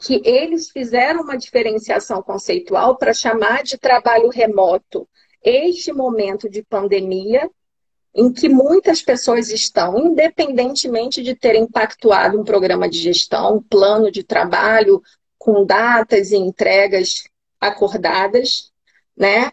que 0.00 0.20
eles 0.24 0.68
fizeram 0.70 1.22
uma 1.22 1.38
diferenciação 1.38 2.22
conceitual 2.22 2.96
para 2.96 3.14
chamar 3.14 3.62
de 3.62 3.78
trabalho 3.78 4.28
remoto 4.28 5.08
este 5.42 5.92
momento 5.92 6.48
de 6.50 6.62
pandemia 6.62 7.48
em 8.14 8.32
que 8.32 8.48
muitas 8.48 9.02
pessoas 9.02 9.50
estão, 9.50 9.98
independentemente 9.98 11.22
de 11.22 11.34
terem 11.34 11.66
pactuado 11.66 12.40
um 12.40 12.44
programa 12.44 12.88
de 12.88 12.98
gestão, 12.98 13.56
um 13.56 13.62
plano 13.62 14.10
de 14.10 14.22
trabalho 14.22 15.02
com 15.36 15.64
datas 15.64 16.30
e 16.30 16.36
entregas 16.36 17.24
acordadas, 17.60 18.70
né? 19.16 19.50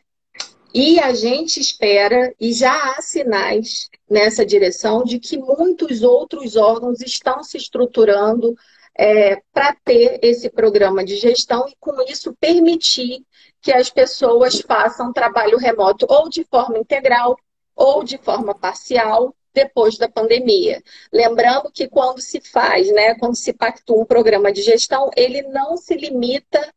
E 0.74 1.00
a 1.00 1.14
gente 1.14 1.60
espera, 1.60 2.34
e 2.40 2.54
já 2.54 2.74
há 2.92 3.02
sinais 3.02 3.90
nessa 4.10 4.46
direção, 4.46 5.04
de 5.04 5.20
que 5.20 5.38
muitos 5.38 6.02
outros 6.02 6.56
órgãos 6.56 7.02
estão 7.02 7.44
se 7.44 7.58
estruturando 7.58 8.56
é, 8.98 9.42
para 9.54 9.76
ter 9.84 10.20
esse 10.22 10.50
programa 10.50 11.04
de 11.04 11.18
gestão 11.18 11.68
e, 11.68 11.76
com 11.78 12.02
isso, 12.04 12.34
permitir 12.40 13.26
que 13.62 13.74
as 13.74 13.90
pessoas 13.90 14.62
façam 14.62 15.12
trabalho 15.12 15.58
remoto 15.58 16.06
ou 16.10 16.30
de 16.30 16.46
forma 16.46 16.78
integral 16.78 17.38
ou 17.76 18.04
de 18.04 18.18
forma 18.18 18.54
parcial 18.54 19.36
depois 19.54 19.98
da 19.98 20.08
pandemia. 20.10 20.82
Lembrando 21.12 21.72
que 21.72 21.88
quando 21.88 22.22
se 22.22 22.40
faz, 22.42 22.92
né, 22.92 23.16
quando 23.16 23.36
se 23.36 23.54
pactua 23.54 24.02
um 24.02 24.06
programa 24.06 24.52
de 24.52 24.62
gestão, 24.62 25.10
ele 25.16 25.42
não 25.44 25.76
se 25.78 25.96
limita 25.96 26.74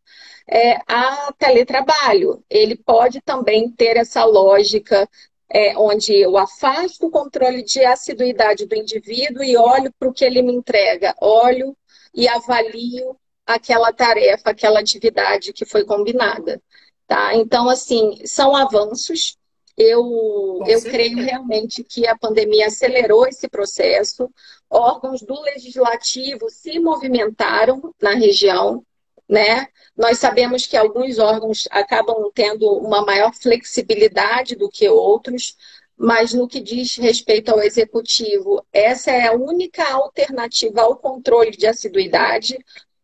é, 0.49 0.77
a 0.87 1.33
teletrabalho. 1.39 2.45
Ele 2.51 2.77
pode 2.77 3.21
também 3.21 3.71
ter 3.71 3.97
essa 3.97 4.25
lógica 4.25 5.09
é, 5.49 5.77
onde 5.79 6.15
eu 6.15 6.37
afasto 6.37 7.07
o 7.07 7.11
controle 7.11 7.63
de 7.63 7.85
assiduidade 7.85 8.67
do 8.67 8.75
indivíduo 8.75 9.45
e 9.45 9.57
olho 9.57 9.93
para 9.99 10.09
o 10.09 10.13
que 10.13 10.25
ele 10.25 10.43
me 10.43 10.53
entrega, 10.53 11.15
olho 11.21 11.77
e 12.13 12.27
avalio 12.29 13.17
aquela 13.47 13.93
tarefa, 13.93 14.51
aquela 14.51 14.81
atividade 14.81 15.53
que 15.53 15.65
foi 15.65 15.85
combinada. 15.85 16.61
Tá? 17.07 17.35
Então, 17.35 17.69
assim, 17.69 18.19
são 18.25 18.57
avanços, 18.57 19.37
eu, 19.77 20.61
eu 20.67 20.83
creio 20.83 21.19
realmente 21.19 21.83
que 21.83 22.07
a 22.07 22.17
pandemia 22.17 22.67
acelerou 22.67 23.27
esse 23.27 23.49
processo. 23.49 24.31
Órgãos 24.71 25.23
do 25.23 25.41
legislativo 25.41 26.49
se 26.49 26.79
movimentaram 26.79 27.93
na 28.01 28.15
região, 28.15 28.85
né? 29.29 29.69
Nós 29.97 30.19
sabemos 30.19 30.67
que 30.67 30.77
alguns 30.77 31.19
órgãos 31.19 31.67
acabam 31.71 32.31
tendo 32.35 32.69
uma 32.71 33.05
maior 33.05 33.33
flexibilidade 33.35 34.55
do 34.55 34.69
que 34.69 34.89
outros, 34.89 35.57
mas 35.97 36.33
no 36.33 36.49
que 36.49 36.61
diz 36.61 36.97
respeito 36.97 37.51
ao 37.51 37.61
executivo, 37.61 38.65
essa 38.73 39.11
é 39.11 39.29
a 39.29 39.33
única 39.33 39.85
alternativa 39.93 40.83
ao 40.83 40.97
controle 40.97 41.53
de 41.53 41.67
assiduidade, 41.67 42.59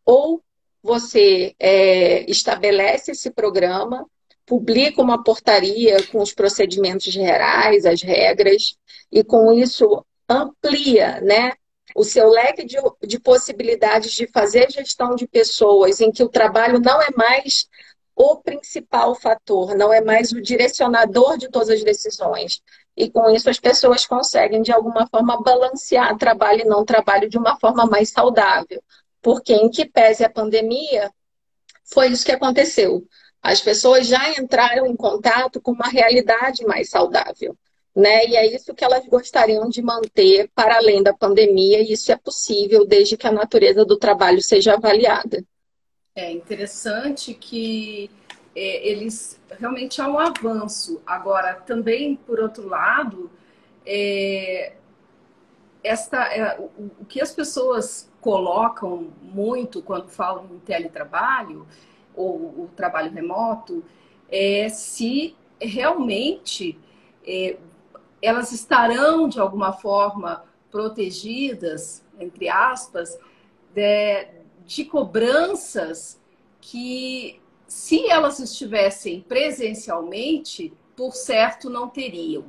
ou 0.04 0.42
você 0.82 1.54
é, 1.58 2.28
estabelece 2.30 3.12
esse 3.12 3.30
programa 3.30 4.06
publica 4.50 5.00
uma 5.00 5.22
portaria 5.22 6.04
com 6.08 6.18
os 6.18 6.34
procedimentos 6.34 7.04
gerais, 7.04 7.86
as 7.86 8.02
regras, 8.02 8.76
e 9.12 9.22
com 9.22 9.52
isso 9.52 10.04
amplia 10.28 11.20
né, 11.20 11.52
o 11.94 12.02
seu 12.02 12.28
leque 12.28 12.64
de, 12.64 12.76
de 13.06 13.20
possibilidades 13.20 14.10
de 14.10 14.26
fazer 14.26 14.68
gestão 14.68 15.14
de 15.14 15.28
pessoas, 15.28 16.00
em 16.00 16.10
que 16.10 16.24
o 16.24 16.28
trabalho 16.28 16.80
não 16.80 17.00
é 17.00 17.10
mais 17.16 17.68
o 18.16 18.38
principal 18.38 19.14
fator, 19.14 19.76
não 19.76 19.92
é 19.92 20.00
mais 20.00 20.32
o 20.32 20.42
direcionador 20.42 21.38
de 21.38 21.48
todas 21.48 21.70
as 21.70 21.84
decisões. 21.84 22.60
E 22.96 23.08
com 23.08 23.30
isso 23.30 23.48
as 23.48 23.60
pessoas 23.60 24.04
conseguem, 24.04 24.62
de 24.62 24.72
alguma 24.72 25.06
forma, 25.06 25.40
balancear 25.40 26.18
trabalho 26.18 26.62
e 26.62 26.68
não 26.68 26.84
trabalho 26.84 27.30
de 27.30 27.38
uma 27.38 27.56
forma 27.60 27.86
mais 27.86 28.10
saudável. 28.10 28.82
Porque, 29.22 29.52
em 29.54 29.70
que 29.70 29.84
pese 29.84 30.24
a 30.24 30.28
pandemia, 30.28 31.08
foi 31.84 32.08
isso 32.08 32.24
que 32.24 32.32
aconteceu. 32.32 33.06
As 33.42 33.60
pessoas 33.60 34.06
já 34.06 34.30
entraram 34.38 34.86
em 34.86 34.94
contato 34.94 35.60
com 35.60 35.72
uma 35.72 35.88
realidade 35.88 36.64
mais 36.64 36.90
saudável. 36.90 37.56
Né? 37.96 38.26
E 38.26 38.36
é 38.36 38.54
isso 38.54 38.74
que 38.74 38.84
elas 38.84 39.06
gostariam 39.06 39.68
de 39.68 39.82
manter 39.82 40.48
para 40.54 40.76
além 40.76 41.02
da 41.02 41.12
pandemia, 41.12 41.80
e 41.80 41.92
isso 41.92 42.12
é 42.12 42.16
possível 42.16 42.86
desde 42.86 43.16
que 43.16 43.26
a 43.26 43.32
natureza 43.32 43.84
do 43.84 43.96
trabalho 43.96 44.40
seja 44.40 44.74
avaliada. 44.74 45.44
É 46.14 46.30
interessante 46.30 47.34
que 47.34 48.10
é, 48.54 48.88
eles 48.88 49.40
realmente 49.58 50.00
há 50.00 50.08
um 50.08 50.18
avanço. 50.18 51.00
Agora, 51.06 51.54
também, 51.54 52.14
por 52.14 52.38
outro 52.40 52.68
lado, 52.68 53.30
é, 53.84 54.74
esta, 55.82 56.24
é, 56.32 56.58
o, 56.58 56.90
o 57.00 57.04
que 57.06 57.20
as 57.20 57.32
pessoas 57.32 58.08
colocam 58.20 59.08
muito 59.22 59.82
quando 59.82 60.08
falam 60.08 60.46
em 60.52 60.58
teletrabalho 60.58 61.66
ou 62.14 62.36
o 62.36 62.70
trabalho 62.76 63.12
remoto, 63.12 63.84
é, 64.30 64.68
se 64.68 65.36
realmente 65.60 66.78
é, 67.26 67.56
elas 68.22 68.52
estarão 68.52 69.28
de 69.28 69.40
alguma 69.40 69.72
forma 69.72 70.44
protegidas, 70.70 72.04
entre 72.18 72.48
aspas, 72.48 73.18
de, 73.74 74.26
de 74.64 74.84
cobranças 74.84 76.20
que, 76.60 77.40
se 77.66 78.08
elas 78.10 78.38
estivessem 78.38 79.20
presencialmente, 79.20 80.72
por 80.96 81.14
certo 81.14 81.70
não 81.70 81.88
teriam. 81.88 82.44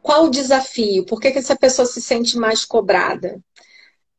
Qual 0.00 0.24
o 0.24 0.30
desafio? 0.30 1.04
Por 1.04 1.20
que, 1.20 1.30
que 1.30 1.38
essa 1.38 1.56
pessoa 1.56 1.86
se 1.86 2.00
sente 2.00 2.36
mais 2.36 2.64
cobrada? 2.64 3.42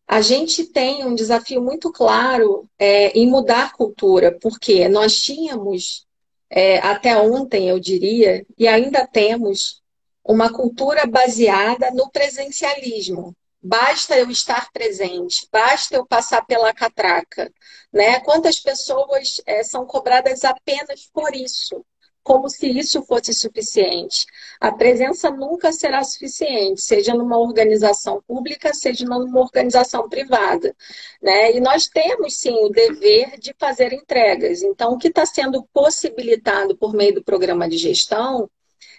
A 0.07 0.21
gente 0.21 0.65
tem 0.65 1.05
um 1.05 1.15
desafio 1.15 1.61
muito 1.61 1.91
claro 1.91 2.69
é, 2.77 3.09
em 3.17 3.27
mudar 3.27 3.73
cultura, 3.73 4.37
porque 4.39 4.87
nós 4.87 5.19
tínhamos, 5.19 6.05
é, 6.49 6.77
até 6.79 7.17
ontem, 7.17 7.67
eu 7.69 7.79
diria, 7.79 8.45
e 8.57 8.67
ainda 8.67 9.07
temos, 9.07 9.81
uma 10.23 10.51
cultura 10.51 11.05
baseada 11.05 11.91
no 11.91 12.09
presencialismo. 12.09 13.35
Basta 13.61 14.15
eu 14.15 14.29
estar 14.29 14.71
presente, 14.71 15.47
basta 15.51 15.95
eu 15.95 16.05
passar 16.05 16.45
pela 16.45 16.73
catraca. 16.73 17.51
Né? 17.91 18.19
Quantas 18.19 18.59
pessoas 18.59 19.41
é, 19.45 19.63
são 19.63 19.85
cobradas 19.85 20.43
apenas 20.43 21.09
por 21.11 21.35
isso? 21.35 21.83
Como 22.25 22.49
se 22.49 22.67
isso 22.67 23.03
fosse 23.03 23.31
suficiente. 23.35 24.25
A 24.59 24.71
presença 24.71 25.29
nunca 25.29 25.71
será 25.71 26.03
suficiente, 26.03 26.81
seja 26.81 27.13
numa 27.13 27.37
organização 27.37 28.19
pública, 28.27 28.73
seja 28.73 29.05
numa 29.05 29.39
organização 29.39 30.09
privada. 30.09 30.75
Né? 31.21 31.55
E 31.55 31.59
nós 31.59 31.87
temos, 31.87 32.37
sim, 32.37 32.55
o 32.65 32.69
dever 32.69 33.39
de 33.39 33.53
fazer 33.59 33.93
entregas. 33.93 34.63
Então, 34.63 34.93
o 34.93 34.97
que 34.97 35.09
está 35.09 35.23
sendo 35.23 35.63
possibilitado 35.71 36.75
por 36.75 36.95
meio 36.95 37.13
do 37.13 37.23
programa 37.23 37.69
de 37.69 37.77
gestão 37.77 38.49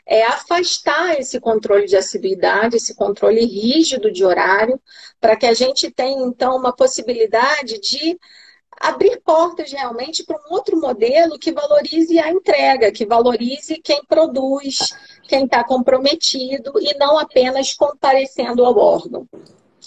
é 0.06 0.22
afastar 0.22 1.18
esse 1.18 1.40
controle 1.40 1.86
de 1.86 1.96
assiduidade, 1.96 2.76
esse 2.76 2.94
controle 2.94 3.44
rígido 3.44 4.08
de 4.08 4.24
horário, 4.24 4.80
para 5.20 5.34
que 5.34 5.46
a 5.46 5.52
gente 5.52 5.90
tenha, 5.90 6.24
então, 6.24 6.56
uma 6.56 6.72
possibilidade 6.72 7.80
de 7.80 8.16
abrir 8.80 9.20
portas 9.22 9.72
realmente 9.72 10.24
para 10.24 10.36
um 10.36 10.54
outro 10.54 10.80
modelo 10.80 11.38
que 11.38 11.52
valorize 11.52 12.18
a 12.18 12.30
entrega, 12.30 12.92
que 12.92 13.06
valorize 13.06 13.78
quem 13.78 14.04
produz, 14.04 14.94
quem 15.28 15.44
está 15.44 15.64
comprometido 15.64 16.72
e 16.80 16.96
não 16.98 17.18
apenas 17.18 17.72
comparecendo 17.72 18.64
ao 18.64 18.76
órgão. 18.76 19.26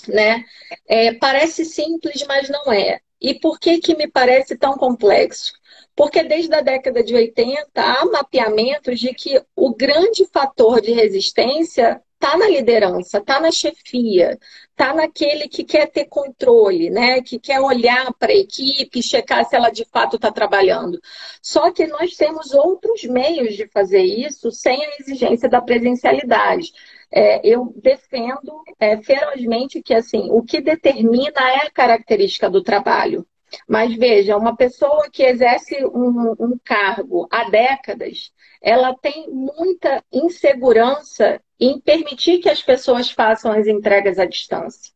Né? 0.07 0.43
É, 0.87 1.13
parece 1.13 1.65
simples, 1.65 2.23
mas 2.27 2.49
não 2.49 2.71
é. 2.71 2.99
E 3.21 3.33
por 3.33 3.59
que, 3.59 3.79
que 3.79 3.95
me 3.95 4.07
parece 4.07 4.57
tão 4.57 4.73
complexo? 4.73 5.53
Porque 5.95 6.23
desde 6.23 6.53
a 6.55 6.61
década 6.61 7.03
de 7.03 7.13
80 7.13 7.69
há 7.75 8.05
mapeamentos 8.05 8.99
de 8.99 9.13
que 9.13 9.41
o 9.55 9.75
grande 9.75 10.25
fator 10.31 10.79
de 10.79 10.93
resistência 10.93 12.01
está 12.21 12.37
na 12.37 12.47
liderança, 12.49 13.17
está 13.19 13.39
na 13.39 13.49
chefia, 13.51 14.37
está 14.71 14.93
naquele 14.93 15.47
que 15.47 15.63
quer 15.63 15.87
ter 15.87 16.05
controle, 16.05 16.89
né? 16.89 17.21
Que 17.21 17.39
quer 17.39 17.61
olhar 17.61 18.13
para 18.13 18.33
a 18.33 18.35
equipe, 18.35 19.01
checar 19.01 19.45
se 19.45 19.55
ela 19.55 19.69
de 19.69 19.85
fato 19.85 20.17
está 20.17 20.31
trabalhando. 20.31 20.99
Só 21.41 21.71
que 21.71 21.87
nós 21.87 22.15
temos 22.15 22.53
outros 22.53 23.03
meios 23.05 23.55
de 23.55 23.67
fazer 23.69 24.03
isso 24.03 24.51
sem 24.51 24.83
a 24.85 24.97
exigência 24.99 25.49
da 25.49 25.61
presencialidade. 25.61 26.73
É, 27.11 27.41
eu 27.47 27.73
defendo 27.77 28.61
é, 28.79 29.01
ferozmente 29.01 29.81
que 29.81 29.93
assim 29.93 30.29
o 30.29 30.43
que 30.43 30.61
determina 30.61 31.41
é 31.53 31.67
a 31.67 31.71
característica 31.71 32.49
do 32.49 32.61
trabalho. 32.61 33.25
Mas 33.67 33.95
veja, 33.95 34.37
uma 34.37 34.55
pessoa 34.55 35.09
que 35.11 35.23
exerce 35.23 35.83
um, 35.85 36.35
um 36.39 36.59
cargo 36.63 37.27
há 37.31 37.49
décadas, 37.49 38.31
ela 38.61 38.95
tem 38.95 39.29
muita 39.29 40.03
insegurança 40.11 41.41
em 41.59 41.79
permitir 41.79 42.39
que 42.39 42.49
as 42.49 42.61
pessoas 42.61 43.09
façam 43.09 43.51
as 43.51 43.67
entregas 43.67 44.19
à 44.19 44.25
distância. 44.25 44.93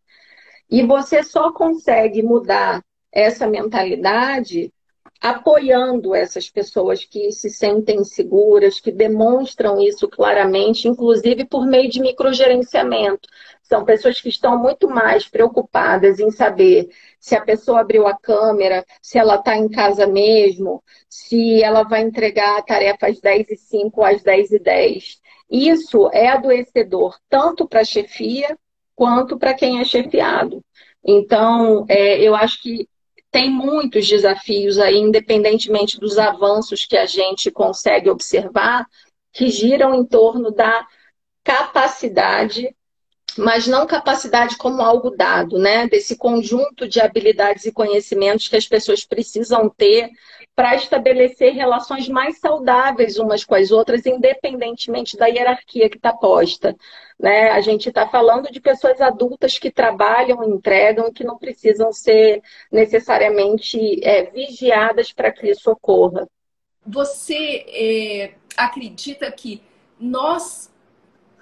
E 0.70 0.84
você 0.84 1.24
só 1.24 1.52
consegue 1.52 2.24
mudar 2.24 2.84
essa 3.12 3.48
mentalidade 3.48 4.74
apoiando 5.24 6.14
essas 6.14 6.50
pessoas 6.50 7.06
que 7.06 7.32
se 7.32 7.50
sentem 7.50 8.04
seguras, 8.04 8.82
que 8.82 8.92
demonstram 8.92 9.80
isso 9.80 10.06
claramente, 10.10 10.90
inclusive 10.90 11.46
por 11.46 11.66
meio 11.66 11.90
de 11.90 12.02
microgerenciamento. 12.02 13.30
São 13.62 13.86
pessoas 13.86 14.20
que 14.20 14.28
estão 14.28 14.58
muito 14.62 14.90
mais 14.90 15.26
preocupadas 15.26 16.20
em 16.20 16.30
saber 16.30 16.90
se 17.22 17.38
a 17.38 17.42
pessoa 17.42 17.80
abriu 17.80 18.06
a 18.06 18.18
câmera, 18.18 18.86
se 19.02 19.18
ela 19.18 19.36
está 19.36 19.56
em 19.56 19.70
casa 19.70 20.06
mesmo, 20.06 20.84
se 21.08 21.64
ela 21.64 21.84
vai 21.84 22.02
entregar 22.02 22.58
a 22.58 22.62
tarefa 22.62 23.08
às 23.08 23.22
10 23.22 23.50
e 23.50 23.56
5 23.56 24.04
às 24.04 24.22
10 24.22 24.52
e 24.52 24.60
10. 24.60 25.22
Isso 25.50 26.10
é 26.12 26.28
adoecedor 26.28 27.18
tanto 27.30 27.66
para 27.66 27.80
a 27.80 27.86
chefia 27.86 28.58
quanto 28.94 29.38
para 29.40 29.54
quem 29.54 29.80
é 29.80 29.86
chefiado. 29.86 30.62
Então, 31.02 31.86
é, 31.88 32.20
eu 32.20 32.36
acho 32.36 32.62
que 32.62 32.90
tem 33.34 33.50
muitos 33.50 34.08
desafios 34.08 34.78
aí, 34.78 34.96
independentemente 34.96 36.00
dos 36.00 36.20
avanços 36.20 36.86
que 36.86 36.96
a 36.96 37.08
gente 37.08 37.50
consegue 37.50 38.08
observar, 38.08 38.86
que 39.34 39.50
giram 39.50 39.96
em 39.96 40.06
torno 40.06 40.52
da 40.52 40.88
capacidade 41.44 42.74
mas 43.36 43.66
não 43.66 43.88
capacidade 43.88 44.56
como 44.58 44.84
algo 44.84 45.10
dado, 45.10 45.58
né? 45.58 45.88
Desse 45.88 46.16
conjunto 46.16 46.88
de 46.88 47.02
habilidades 47.02 47.66
e 47.66 47.72
conhecimentos 47.72 48.48
que 48.48 48.56
as 48.56 48.68
pessoas 48.68 49.04
precisam 49.04 49.68
ter 49.70 50.12
para 50.56 50.76
estabelecer 50.76 51.54
relações 51.54 52.08
mais 52.08 52.38
saudáveis 52.38 53.18
umas 53.18 53.44
com 53.44 53.56
as 53.56 53.72
outras, 53.72 54.06
independentemente 54.06 55.18
da 55.18 55.26
hierarquia 55.26 55.90
que 55.90 55.98
está 55.98 56.14
posta. 56.14 56.76
Né? 57.20 57.50
A 57.50 57.60
gente 57.62 57.90
está 57.90 58.08
falando 58.08 58.52
de 58.52 58.62
pessoas 58.62 59.02
adultas 59.02 59.58
que 59.58 59.72
trabalham, 59.72 60.44
entregam, 60.44 61.12
que 61.12 61.24
não 61.24 61.38
precisam 61.38 61.92
ser 61.92 62.42
necessariamente 62.72 64.00
é, 64.04 64.30
vigiadas 64.30 65.12
para 65.12 65.32
que 65.32 65.50
isso 65.50 65.72
ocorra. 65.72 66.28
Você 66.86 67.66
é, 67.68 68.34
acredita 68.58 69.32
que 69.32 69.64
nós 70.00 70.72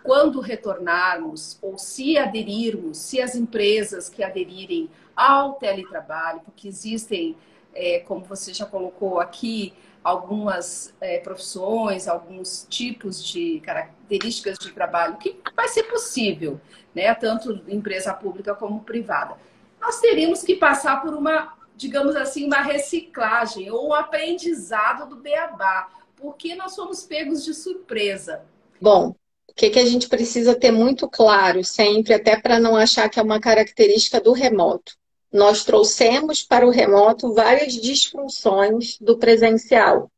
quando 0.04 0.40
retornarmos 0.40 1.58
ou 1.62 1.78
se 1.78 2.18
aderirmos, 2.18 2.98
se 2.98 3.22
as 3.22 3.36
empresas 3.36 4.10
que 4.10 4.24
aderirem 4.24 4.90
ao 5.16 5.54
teletrabalho, 5.54 6.42
porque 6.42 6.68
existem, 6.68 7.36
é, 7.74 8.00
como 8.00 8.24
você 8.24 8.54
já 8.54 8.66
colocou 8.66 9.20
aqui, 9.20 9.74
algumas 10.04 10.94
é, 11.00 11.20
profissões, 11.20 12.08
alguns 12.08 12.66
tipos 12.70 13.24
de 13.24 13.60
características 13.60 14.58
de 14.58 14.72
trabalho 14.72 15.18
que 15.18 15.40
vai 15.56 15.68
ser 15.68 15.84
possível, 15.84 16.60
né, 16.94 17.14
tanto 17.14 17.62
empresa 17.68 18.14
pública 18.14 18.56
como 18.56 18.82
privada. 18.82 19.38
Nós 19.80 20.00
teríamos 20.00 20.44
que 20.44 20.56
passar 20.56 21.02
por 21.02 21.14
uma, 21.14 21.56
digamos 21.76 22.16
assim, 22.16 22.46
uma 22.46 22.62
reciclagem 22.62 23.70
ou 23.72 23.90
um 23.90 23.94
aprendizado 23.94 25.08
do 25.08 25.16
beabá, 25.16 25.90
porque 26.16 26.56
nós 26.56 26.76
fomos 26.76 27.04
pegos 27.04 27.44
de 27.44 27.54
surpresa. 27.54 28.44
Bom, 28.80 29.16
o 29.50 29.54
que, 29.54 29.70
que 29.70 29.80
a 29.80 29.86
gente 29.86 30.08
precisa 30.08 30.56
ter 30.56 30.72
muito 30.72 31.10
claro 31.10 31.64
sempre, 31.64 32.14
até 32.14 32.40
para 32.40 32.60
não 32.60 32.76
achar 32.76 33.10
que 33.10 33.20
é 33.20 33.24
uma 33.24 33.40
característica 33.40 34.20
do 34.22 34.32
remoto. 34.32 34.94
Nós 35.32 35.64
trouxemos 35.64 36.44
para 36.44 36.66
o 36.68 36.72
remoto 36.72 37.34
várias 37.34 37.74
disfunções 37.74 38.98
do 39.00 39.18
presencial, 39.18 40.12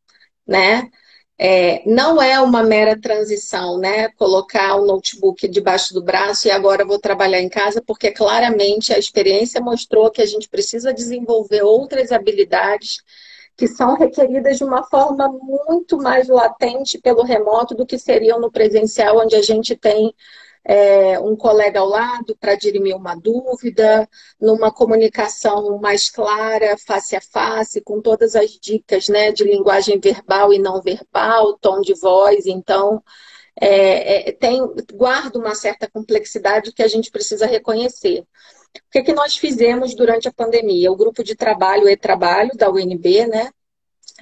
né? 0.47 0.89
É, 1.37 1.81
não 1.85 2.21
é 2.21 2.39
uma 2.39 2.63
mera 2.63 2.99
transição, 2.99 3.77
né? 3.77 4.09
Colocar 4.09 4.75
o 4.75 4.85
notebook 4.85 5.47
debaixo 5.47 5.93
do 5.93 6.03
braço 6.03 6.47
e 6.47 6.51
agora 6.51 6.85
vou 6.85 6.99
trabalhar 6.99 7.41
em 7.41 7.49
casa, 7.49 7.81
porque 7.85 8.11
claramente 8.11 8.93
a 8.93 8.99
experiência 8.99 9.59
mostrou 9.59 10.11
que 10.11 10.21
a 10.21 10.25
gente 10.25 10.47
precisa 10.47 10.93
desenvolver 10.93 11.63
outras 11.63 12.11
habilidades 12.11 13.03
que 13.55 13.67
são 13.67 13.95
requeridas 13.95 14.57
de 14.57 14.63
uma 14.63 14.83
forma 14.83 15.27
muito 15.27 15.97
mais 15.97 16.27
latente 16.27 16.97
pelo 16.97 17.23
remoto 17.23 17.75
do 17.75 17.85
que 17.85 17.99
seriam 17.99 18.39
no 18.39 18.51
presencial, 18.51 19.19
onde 19.19 19.35
a 19.35 19.41
gente 19.41 19.75
tem 19.75 20.13
é, 20.65 21.19
um 21.19 21.35
colega 21.35 21.79
ao 21.79 21.87
lado 21.87 22.35
para 22.39 22.55
dirimir 22.55 22.95
uma 22.95 23.15
dúvida, 23.15 24.07
numa 24.39 24.71
comunicação 24.71 25.77
mais 25.79 26.09
clara, 26.09 26.77
face 26.77 27.15
a 27.15 27.21
face, 27.21 27.81
com 27.81 28.01
todas 28.01 28.35
as 28.35 28.51
dicas 28.51 29.09
né, 29.09 29.31
de 29.31 29.43
linguagem 29.43 29.99
verbal 29.99 30.53
e 30.53 30.59
não 30.59 30.81
verbal, 30.81 31.57
tom 31.59 31.81
de 31.81 31.93
voz. 31.93 32.45
Então, 32.45 33.03
é, 33.59 34.29
é, 34.29 34.31
tem, 34.31 34.61
guarda 34.93 35.37
uma 35.37 35.53
certa 35.53 35.89
complexidade 35.89 36.71
que 36.71 36.81
a 36.81 36.87
gente 36.87 37.11
precisa 37.11 37.45
reconhecer. 37.45 38.21
O 38.75 38.91
que, 38.91 38.99
é 38.99 39.03
que 39.03 39.13
nós 39.13 39.37
fizemos 39.37 39.93
durante 39.93 40.27
a 40.27 40.33
pandemia? 40.33 40.91
O 40.91 40.95
grupo 40.95 41.23
de 41.23 41.35
trabalho 41.35 41.89
e 41.89 41.97
trabalho 41.97 42.51
da 42.55 42.71
UNB, 42.71 43.27
né? 43.27 43.51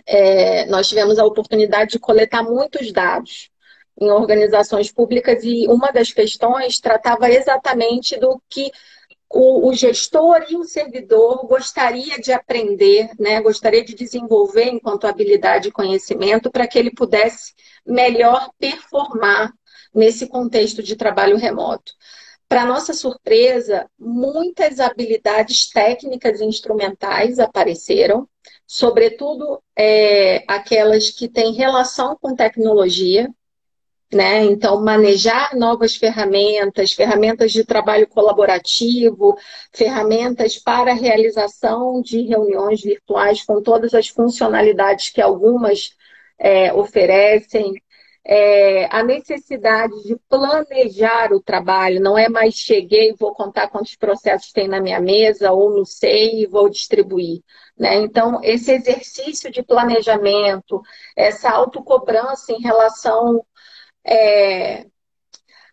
É, 0.06 0.66
nós 0.66 0.90
tivemos 0.90 1.20
a 1.20 1.26
oportunidade 1.26 1.92
de 1.92 2.00
coletar 2.00 2.44
muitos 2.44 2.92
dados 2.92 3.51
em 4.00 4.10
organizações 4.10 4.92
públicas 4.92 5.44
e 5.44 5.68
uma 5.68 5.92
das 5.92 6.12
questões 6.12 6.80
tratava 6.80 7.30
exatamente 7.30 8.18
do 8.18 8.42
que 8.50 8.72
o, 9.34 9.70
o, 9.70 9.74
gestor 9.74 10.46
e 10.50 10.58
o 10.58 10.64
servidor 10.64 11.48
gostaria 11.48 12.20
de 12.20 12.34
aprender, 12.34 13.10
né? 13.18 13.42
gostaria 13.42 13.84
de 13.84 13.96
desenvolver 13.96 14.66
enquanto 14.66 15.08
habilidade 15.08 15.70
e 15.70 15.72
conhecimento 15.72 16.52
para 16.52 16.68
que 16.68 16.78
ele 16.78 16.92
pudesse 16.92 17.54
melhor 17.86 18.50
performar 18.60 19.54
nesse 19.94 20.28
contexto 20.28 20.84
de 20.84 20.96
trabalho 20.96 21.38
remoto. 21.38 21.94
Para 22.52 22.66
nossa 22.66 22.94
surpresa, 22.94 23.90
muitas 23.98 24.82
habilidades 24.82 25.70
técnicas 25.70 26.42
e 26.42 26.46
instrumentais 26.46 27.40
apareceram, 27.40 28.28
sobretudo 28.68 29.64
é, 29.74 30.44
aquelas 30.46 31.10
que 31.10 31.30
têm 31.30 31.54
relação 31.54 32.18
com 32.20 32.36
tecnologia. 32.36 33.30
Né? 34.14 34.44
Então, 34.44 34.82
manejar 34.82 35.56
novas 35.56 35.96
ferramentas, 35.96 36.92
ferramentas 36.92 37.52
de 37.52 37.64
trabalho 37.64 38.08
colaborativo, 38.08 39.38
ferramentas 39.72 40.58
para 40.58 40.94
realização 40.94 42.02
de 42.02 42.22
reuniões 42.22 42.82
virtuais 42.82 43.44
com 43.44 43.62
todas 43.62 43.94
as 43.94 44.10
funcionalidades 44.10 45.10
que 45.10 45.22
algumas 45.22 45.96
é, 46.38 46.74
oferecem. 46.74 47.74
É, 48.24 48.86
a 48.96 49.04
necessidade 49.04 49.94
de 50.04 50.16
planejar 50.30 51.34
o 51.34 51.42
trabalho, 51.42 52.00
não 52.00 52.16
é 52.16 52.30
mais 52.30 52.54
cheguei 52.54 53.10
e 53.10 53.16
vou 53.16 53.34
contar 53.34 53.68
quantos 53.70 53.96
processos 53.96 54.52
tem 54.52 54.68
na 54.68 54.80
minha 54.80 55.00
mesa, 55.00 55.52
ou 55.52 55.76
não 55.76 55.86
sei 55.86 56.44
e 56.44 56.48
vou 56.48 56.70
distribuir. 56.70 57.42
Né? 57.78 57.96
Então, 57.96 58.40
esse 58.44 58.72
exercício 58.74 59.52
de 59.52 59.64
planejamento, 59.64 60.82
essa 61.16 61.50
autocobrança 61.50 62.52
em 62.52 62.62
relação 62.62 63.44
é, 64.06 64.86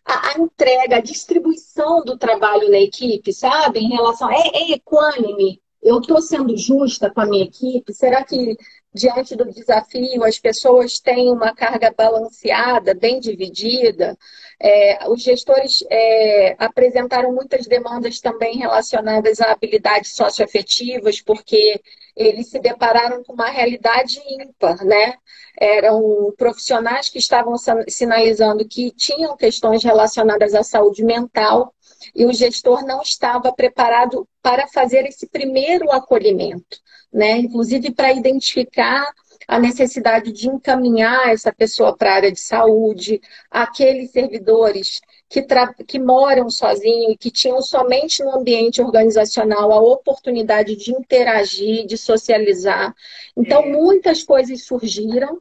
a, 0.05 0.29
a, 0.29 0.39
entrega, 0.39 0.97
a 0.97 1.01
distribuição 1.01 2.03
do 2.03 2.17
trabalho 2.17 2.69
na 2.69 2.79
equipe, 2.79 3.33
sabe? 3.33 3.79
Em 3.79 3.89
relação 3.89 4.29
é, 4.31 4.49
é 4.53 4.71
equânime, 4.71 5.61
eu 5.81 5.99
estou 5.99 6.21
sendo 6.21 6.57
justa 6.57 7.09
com 7.09 7.21
a 7.21 7.25
minha 7.25 7.43
equipe? 7.43 7.93
Será 7.93 8.23
que 8.23 8.57
diante 8.93 9.35
do 9.35 9.45
desafio 9.45 10.23
as 10.23 10.39
pessoas 10.39 10.99
têm 10.99 11.31
uma 11.31 11.53
carga 11.53 11.93
balanceada, 11.95 12.93
bem 12.93 13.19
dividida? 13.19 14.17
É, 14.59 15.07
os 15.09 15.21
gestores 15.21 15.83
é, 15.89 16.55
apresentaram 16.59 17.33
muitas 17.33 17.65
demandas 17.65 18.19
também 18.19 18.57
relacionadas 18.57 19.39
a 19.39 19.51
habilidades 19.51 20.15
socioafetivas, 20.15 21.21
porque 21.21 21.81
eles 22.15 22.47
se 22.47 22.59
depararam 22.59 23.23
com 23.23 23.33
uma 23.33 23.49
realidade 23.49 24.19
ímpar, 24.27 24.83
né? 24.83 25.15
Eram 25.59 26.33
profissionais 26.37 27.09
que 27.09 27.19
estavam 27.19 27.55
sinalizando 27.87 28.67
que 28.67 28.91
tinham 28.91 29.35
questões 29.35 29.83
relacionadas 29.83 30.53
à 30.53 30.63
saúde 30.63 31.03
mental 31.03 31.73
e 32.15 32.25
o 32.25 32.33
gestor 32.33 32.85
não 32.85 33.01
estava 33.01 33.51
preparado 33.51 34.27
para 34.41 34.67
fazer 34.67 35.05
esse 35.05 35.27
primeiro 35.27 35.91
acolhimento, 35.91 36.79
né? 37.11 37.37
Inclusive 37.37 37.91
para 37.91 38.13
identificar 38.13 39.11
a 39.47 39.59
necessidade 39.59 40.31
de 40.31 40.47
encaminhar 40.47 41.29
essa 41.29 41.51
pessoa 41.51 41.95
para 41.97 42.11
a 42.11 42.15
área 42.15 42.31
de 42.31 42.39
saúde, 42.39 43.19
aqueles 43.49 44.11
servidores 44.11 45.01
que, 45.29 45.45
que 45.87 45.99
moram 45.99 46.49
sozinhos 46.49 47.13
e 47.13 47.17
que 47.17 47.29
tinham 47.29 47.61
somente 47.61 48.23
no 48.23 48.35
ambiente 48.35 48.81
organizacional 48.81 49.71
a 49.71 49.79
oportunidade 49.79 50.75
de 50.75 50.91
interagir, 50.91 51.85
de 51.85 51.97
socializar. 51.97 52.93
Então, 53.37 53.61
é. 53.61 53.65
muitas 53.67 54.23
coisas 54.23 54.65
surgiram 54.65 55.39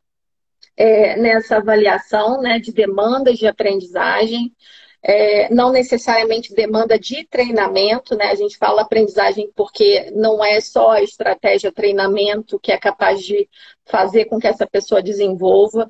é, 0.76 1.16
nessa 1.16 1.56
avaliação 1.56 2.40
né, 2.42 2.58
de 2.58 2.70
demandas 2.70 3.38
de 3.38 3.46
aprendizagem 3.46 4.54
é, 5.02 5.52
não 5.52 5.70
necessariamente 5.70 6.54
demanda 6.54 6.98
de 6.98 7.24
treinamento, 7.24 8.16
né? 8.16 8.26
A 8.26 8.34
gente 8.34 8.58
fala 8.58 8.82
aprendizagem 8.82 9.50
porque 9.54 10.10
não 10.14 10.44
é 10.44 10.60
só 10.60 10.90
a 10.90 11.02
estratégia 11.02 11.72
treinamento 11.72 12.58
que 12.58 12.72
é 12.72 12.78
capaz 12.78 13.22
de 13.22 13.48
fazer 13.84 14.24
com 14.24 14.38
que 14.38 14.46
essa 14.46 14.66
pessoa 14.66 15.02
desenvolva. 15.02 15.88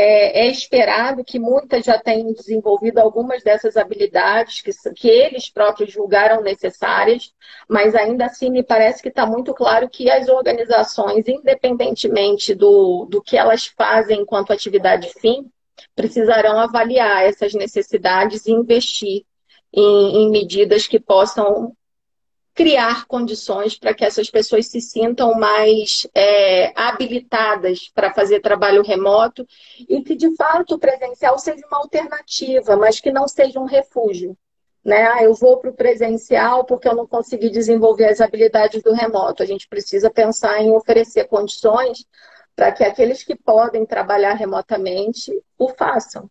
É, 0.00 0.46
é 0.46 0.46
esperado 0.46 1.24
que 1.24 1.40
muitas 1.40 1.84
já 1.84 1.98
tenham 1.98 2.32
desenvolvido 2.32 2.98
algumas 2.98 3.42
dessas 3.42 3.76
habilidades 3.76 4.60
que, 4.60 4.70
que 4.94 5.08
eles 5.08 5.50
próprios 5.50 5.90
julgaram 5.90 6.40
necessárias, 6.40 7.34
mas 7.68 7.96
ainda 7.96 8.26
assim 8.26 8.48
me 8.48 8.62
parece 8.62 9.02
que 9.02 9.08
está 9.08 9.26
muito 9.26 9.52
claro 9.52 9.88
que 9.88 10.08
as 10.08 10.28
organizações, 10.28 11.26
independentemente 11.26 12.54
do, 12.54 13.08
do 13.10 13.20
que 13.20 13.36
elas 13.36 13.66
fazem 13.66 14.20
enquanto 14.20 14.52
atividade 14.52 15.10
fim, 15.20 15.50
precisarão 15.96 16.60
avaliar 16.60 17.24
essas 17.24 17.52
necessidades 17.52 18.46
e 18.46 18.52
investir 18.52 19.24
em, 19.72 20.22
em 20.22 20.30
medidas 20.30 20.86
que 20.86 21.00
possam 21.00 21.72
criar 22.58 23.06
condições 23.06 23.78
para 23.78 23.94
que 23.94 24.04
essas 24.04 24.28
pessoas 24.28 24.66
se 24.66 24.80
sintam 24.80 25.32
mais 25.34 26.08
é, 26.12 26.72
habilitadas 26.74 27.88
para 27.94 28.12
fazer 28.12 28.40
trabalho 28.40 28.82
remoto 28.82 29.46
e 29.88 30.02
que, 30.02 30.16
de 30.16 30.34
fato, 30.34 30.74
o 30.74 30.78
presencial 30.78 31.38
seja 31.38 31.64
uma 31.68 31.78
alternativa, 31.78 32.76
mas 32.76 32.98
que 32.98 33.12
não 33.12 33.28
seja 33.28 33.60
um 33.60 33.64
refúgio. 33.64 34.36
Né? 34.84 35.06
Ah, 35.06 35.22
eu 35.22 35.34
vou 35.34 35.58
para 35.58 35.70
o 35.70 35.72
presencial 35.72 36.64
porque 36.64 36.88
eu 36.88 36.96
não 36.96 37.06
consegui 37.06 37.48
desenvolver 37.48 38.06
as 38.06 38.20
habilidades 38.20 38.82
do 38.82 38.92
remoto. 38.92 39.40
A 39.40 39.46
gente 39.46 39.68
precisa 39.68 40.10
pensar 40.10 40.60
em 40.60 40.72
oferecer 40.72 41.28
condições 41.28 42.04
para 42.56 42.72
que 42.72 42.82
aqueles 42.82 43.22
que 43.22 43.36
podem 43.36 43.86
trabalhar 43.86 44.34
remotamente 44.34 45.30
o 45.56 45.68
façam. 45.68 46.28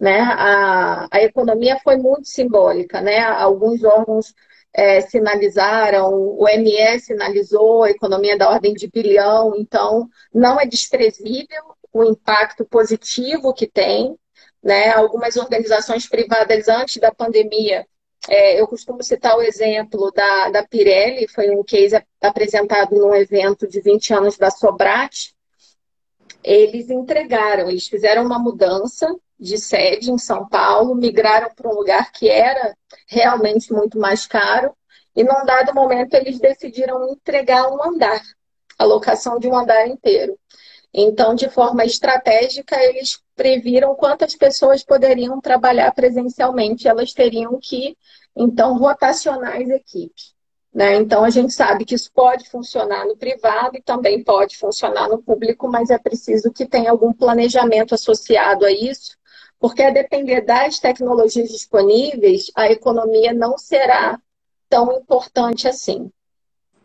Né? 0.00 0.20
A, 0.20 1.06
a 1.10 1.22
economia 1.22 1.78
foi 1.84 1.98
muito 1.98 2.28
simbólica, 2.28 3.02
né? 3.02 3.20
Alguns 3.20 3.84
órgãos 3.84 4.34
é, 4.76 5.00
sinalizaram, 5.00 6.12
o 6.12 6.44
ME 6.44 7.00
sinalizou 7.00 7.84
a 7.84 7.90
economia 7.90 8.36
da 8.36 8.50
ordem 8.50 8.74
de 8.74 8.86
bilhão, 8.86 9.54
então 9.56 10.06
não 10.32 10.60
é 10.60 10.66
desprezível 10.66 11.64
o 11.90 12.04
impacto 12.04 12.62
positivo 12.66 13.54
que 13.54 13.66
tem. 13.66 14.14
Né? 14.62 14.90
Algumas 14.90 15.36
organizações 15.36 16.06
privadas 16.06 16.68
antes 16.68 16.98
da 16.98 17.10
pandemia, 17.10 17.86
é, 18.28 18.60
eu 18.60 18.68
costumo 18.68 19.02
citar 19.02 19.38
o 19.38 19.42
exemplo 19.42 20.12
da, 20.12 20.50
da 20.50 20.62
Pirelli, 20.66 21.26
foi 21.26 21.48
um 21.50 21.64
case 21.64 21.96
apresentado 22.20 22.94
num 22.96 23.14
evento 23.14 23.66
de 23.66 23.80
20 23.80 24.12
anos 24.12 24.36
da 24.36 24.50
Sobrat, 24.50 25.30
eles 26.44 26.90
entregaram, 26.90 27.70
eles 27.70 27.88
fizeram 27.88 28.26
uma 28.26 28.38
mudança 28.38 29.08
de 29.38 29.58
sede 29.58 30.10
em 30.10 30.18
São 30.18 30.48
Paulo, 30.48 30.94
migraram 30.94 31.50
para 31.54 31.68
um 31.68 31.74
lugar 31.74 32.10
que 32.12 32.28
era 32.28 32.76
realmente 33.06 33.72
muito 33.72 33.98
mais 33.98 34.26
caro, 34.26 34.74
e 35.14 35.22
num 35.22 35.44
dado 35.44 35.74
momento 35.74 36.14
eles 36.14 36.38
decidiram 36.38 37.08
entregar 37.10 37.70
um 37.70 37.82
andar, 37.82 38.22
a 38.78 38.84
locação 38.84 39.38
de 39.38 39.48
um 39.48 39.56
andar 39.56 39.86
inteiro. 39.86 40.38
Então, 40.92 41.34
de 41.34 41.48
forma 41.50 41.84
estratégica, 41.84 42.82
eles 42.82 43.20
previram 43.34 43.94
quantas 43.94 44.34
pessoas 44.34 44.82
poderiam 44.82 45.40
trabalhar 45.40 45.92
presencialmente, 45.92 46.88
elas 46.88 47.12
teriam 47.12 47.58
que, 47.60 47.96
então, 48.34 48.78
rotacionar 48.78 49.60
as 49.60 49.68
equipes. 49.68 50.34
Né? 50.72 50.96
Então, 50.96 51.24
a 51.24 51.30
gente 51.30 51.52
sabe 51.52 51.84
que 51.84 51.94
isso 51.94 52.10
pode 52.12 52.48
funcionar 52.50 53.06
no 53.06 53.16
privado 53.16 53.76
e 53.76 53.82
também 53.82 54.22
pode 54.22 54.58
funcionar 54.58 55.08
no 55.08 55.22
público, 55.22 55.68
mas 55.68 55.88
é 55.90 55.98
preciso 55.98 56.52
que 56.52 56.66
tenha 56.66 56.90
algum 56.90 57.12
planejamento 57.12 57.94
associado 57.94 58.64
a 58.64 58.70
isso, 58.70 59.16
porque 59.58 59.82
a 59.82 59.90
depender 59.90 60.42
das 60.42 60.78
tecnologias 60.78 61.50
disponíveis, 61.50 62.50
a 62.54 62.70
economia 62.70 63.32
não 63.32 63.56
será 63.56 64.20
tão 64.68 64.92
importante 64.92 65.66
assim. 65.68 66.10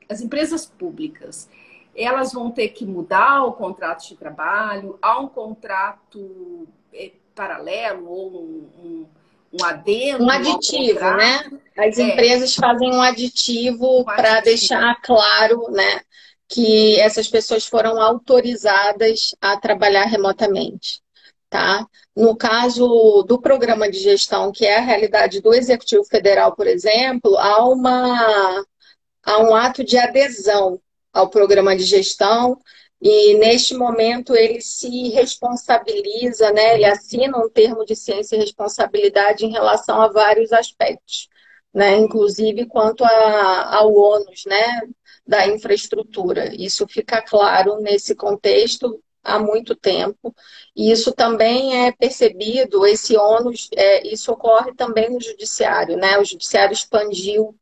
As 0.09 0.21
empresas 0.21 0.65
públicas, 0.65 1.49
elas 1.95 2.33
vão 2.33 2.51
ter 2.51 2.69
que 2.69 2.85
mudar 2.85 3.43
o 3.45 3.53
contrato 3.53 4.07
de 4.07 4.15
trabalho, 4.15 4.97
há 5.01 5.19
um 5.19 5.27
contrato 5.27 6.67
eh, 6.93 7.11
paralelo 7.33 8.09
ou 8.09 8.41
um, 8.41 8.69
um 8.83 9.05
um 9.51 9.65
adendo. 9.65 10.23
Um 10.23 10.29
aditivo, 10.29 10.99
né? 10.99 11.51
As 11.77 11.97
é. 11.97 12.03
empresas 12.03 12.55
fazem 12.55 12.93
um 12.93 13.01
aditivo 13.01 14.01
um 14.01 14.03
para 14.03 14.39
deixar 14.41 14.95
claro, 15.01 15.69
né? 15.71 16.01
Que 16.47 16.99
essas 16.99 17.27
pessoas 17.27 17.65
foram 17.65 18.01
autorizadas 18.01 19.35
a 19.41 19.57
trabalhar 19.57 20.05
remotamente. 20.05 21.01
Tá? 21.51 21.85
No 22.15 22.33
caso 22.33 23.25
do 23.27 23.37
programa 23.37 23.91
de 23.91 23.99
gestão, 23.99 24.53
que 24.53 24.65
é 24.65 24.77
a 24.77 24.81
realidade 24.81 25.41
do 25.41 25.53
Executivo 25.53 26.05
Federal, 26.05 26.55
por 26.55 26.65
exemplo, 26.65 27.37
há, 27.37 27.67
uma, 27.67 28.63
há 29.21 29.37
um 29.39 29.53
ato 29.53 29.83
de 29.83 29.97
adesão 29.97 30.79
ao 31.11 31.29
programa 31.29 31.75
de 31.75 31.83
gestão 31.83 32.57
e 33.01 33.33
neste 33.33 33.73
momento 33.75 34.33
ele 34.33 34.61
se 34.61 35.09
responsabiliza, 35.09 36.53
né? 36.53 36.75
ele 36.75 36.85
assina 36.85 37.37
um 37.37 37.49
termo 37.49 37.83
de 37.83 37.97
ciência 37.97 38.37
e 38.37 38.39
responsabilidade 38.39 39.45
em 39.45 39.51
relação 39.51 40.01
a 40.01 40.07
vários 40.07 40.53
aspectos, 40.53 41.27
né? 41.73 41.97
inclusive 41.97 42.65
quanto 42.65 43.03
a, 43.03 43.75
ao 43.75 43.93
ônus 43.93 44.45
né? 44.45 44.83
da 45.27 45.45
infraestrutura. 45.47 46.55
Isso 46.55 46.87
fica 46.87 47.21
claro 47.21 47.81
nesse 47.81 48.15
contexto 48.15 49.03
há 49.23 49.39
muito 49.39 49.75
tempo. 49.75 50.33
E 50.75 50.91
isso 50.91 51.11
também 51.13 51.85
é 51.85 51.91
percebido, 51.91 52.85
esse 52.85 53.15
ônus, 53.17 53.69
é, 53.75 54.07
isso 54.07 54.31
ocorre 54.31 54.73
também 54.73 55.09
no 55.09 55.21
judiciário, 55.21 55.97
né? 55.97 56.17
O 56.19 56.25
judiciário 56.25 56.73
expandiu 56.73 57.55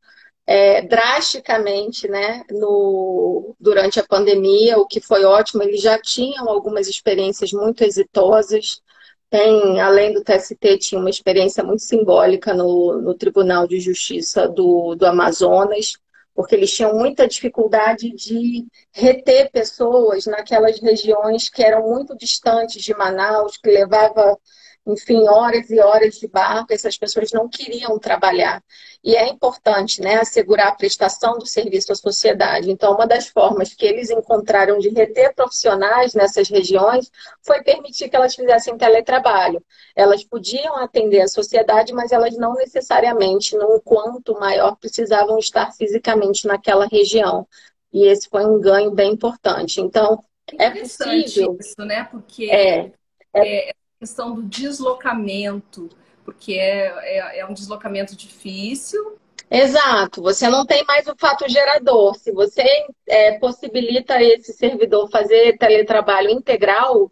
é, 0.50 0.82
drasticamente 0.82 2.08
né, 2.08 2.44
no, 2.50 3.56
durante 3.60 4.00
a 4.00 4.04
pandemia, 4.08 4.80
o 4.80 4.88
que 4.88 5.00
foi 5.00 5.24
ótimo. 5.24 5.62
Eles 5.62 5.80
já 5.80 6.00
tinham 6.02 6.50
algumas 6.50 6.88
experiências 6.88 7.52
muito 7.54 7.84
exitosas. 7.84 8.82
Tem, 9.30 9.80
além 9.80 10.12
do 10.12 10.24
TST, 10.24 10.80
tinha 10.80 11.00
uma 11.00 11.10
experiência 11.12 11.64
muito 11.64 11.84
simbólica 11.84 12.52
no, 12.52 13.00
no 13.00 13.14
Tribunal 13.14 13.68
de 13.68 13.80
Justiça 13.80 14.48
do, 14.48 14.96
do 14.96 15.06
Amazonas, 15.06 16.00
porque 16.40 16.56
eles 16.56 16.74
tinham 16.74 16.96
muita 16.96 17.28
dificuldade 17.28 18.16
de 18.16 18.66
reter 18.94 19.52
pessoas 19.52 20.26
naquelas 20.26 20.80
regiões 20.80 21.50
que 21.50 21.62
eram 21.62 21.86
muito 21.90 22.16
distantes 22.16 22.82
de 22.82 22.94
Manaus, 22.94 23.58
que 23.58 23.70
levava 23.70 24.40
enfim, 24.86 25.28
horas 25.28 25.70
e 25.70 25.80
horas 25.80 26.16
de 26.16 26.28
barco, 26.28 26.74
essas 26.74 26.98
pessoas 26.98 27.32
não 27.32 27.48
queriam 27.48 27.98
trabalhar. 28.00 28.64
E 29.04 29.16
é 29.16 29.28
importante, 29.28 30.02
né, 30.02 30.16
assegurar 30.16 30.68
a 30.68 30.76
prestação 30.76 31.38
do 31.38 31.46
serviço 31.46 31.92
à 31.92 31.96
sociedade. 31.96 32.70
Então, 32.72 32.94
uma 32.94 33.08
das 33.08 33.28
formas 33.28 33.74
que 33.74 33.86
eles 33.86 34.10
encontraram 34.10 34.80
de 34.80 34.90
reter 34.90 35.34
profissionais 35.34 36.14
nessas 36.14 36.50
regiões 36.50 37.12
foi 37.42 37.64
permitir 37.64 38.10
que 38.10 38.16
elas 38.16 38.36
fizessem 38.36 38.78
teletrabalho. 38.78 39.64
Elas 39.96 40.24
podiam 40.24 40.76
atender 40.78 41.22
a 41.22 41.28
sociedade, 41.28 41.94
mas 41.94 42.12
elas 42.12 42.36
não 42.36 42.54
necessariamente, 42.56 43.56
num 43.56 43.80
quanto 43.80 44.38
maior, 44.40 44.76
precisavam 44.76 45.38
estar 45.40 45.72
fisicamente 45.72 46.48
naquela 46.48 46.88
região. 46.88 47.48
E 47.94 48.06
esse 48.06 48.28
foi 48.30 48.46
um 48.46 48.60
ganho 48.60 48.92
bem 48.92 49.14
importante. 49.14 49.82
Então, 49.82 50.24
é, 50.58 50.66
é 50.66 50.72
possível. 50.72 51.58
Isso, 51.60 51.86
né? 51.86 52.04
Porque 52.06 52.50
é, 52.52 52.92
é, 53.34 53.70
é 53.70 53.74
questão 54.00 54.34
do 54.34 54.44
deslocamento, 54.44 55.90
porque 56.24 56.54
é, 56.54 56.88
é, 57.02 57.40
é 57.40 57.46
um 57.46 57.54
deslocamento 57.54 58.16
difícil. 58.16 59.20
Exato, 59.52 60.22
você 60.22 60.48
não 60.48 60.66
tem 60.66 60.86
mais 60.86 61.06
o 61.08 61.16
fato 61.18 61.50
gerador. 61.50 62.16
Se 62.16 62.32
você 62.32 62.64
é, 63.08 63.38
possibilita 63.40 64.22
esse 64.22 64.54
servidor 64.54 65.10
fazer 65.10 65.58
teletrabalho 65.58 66.30
integral, 66.30 67.12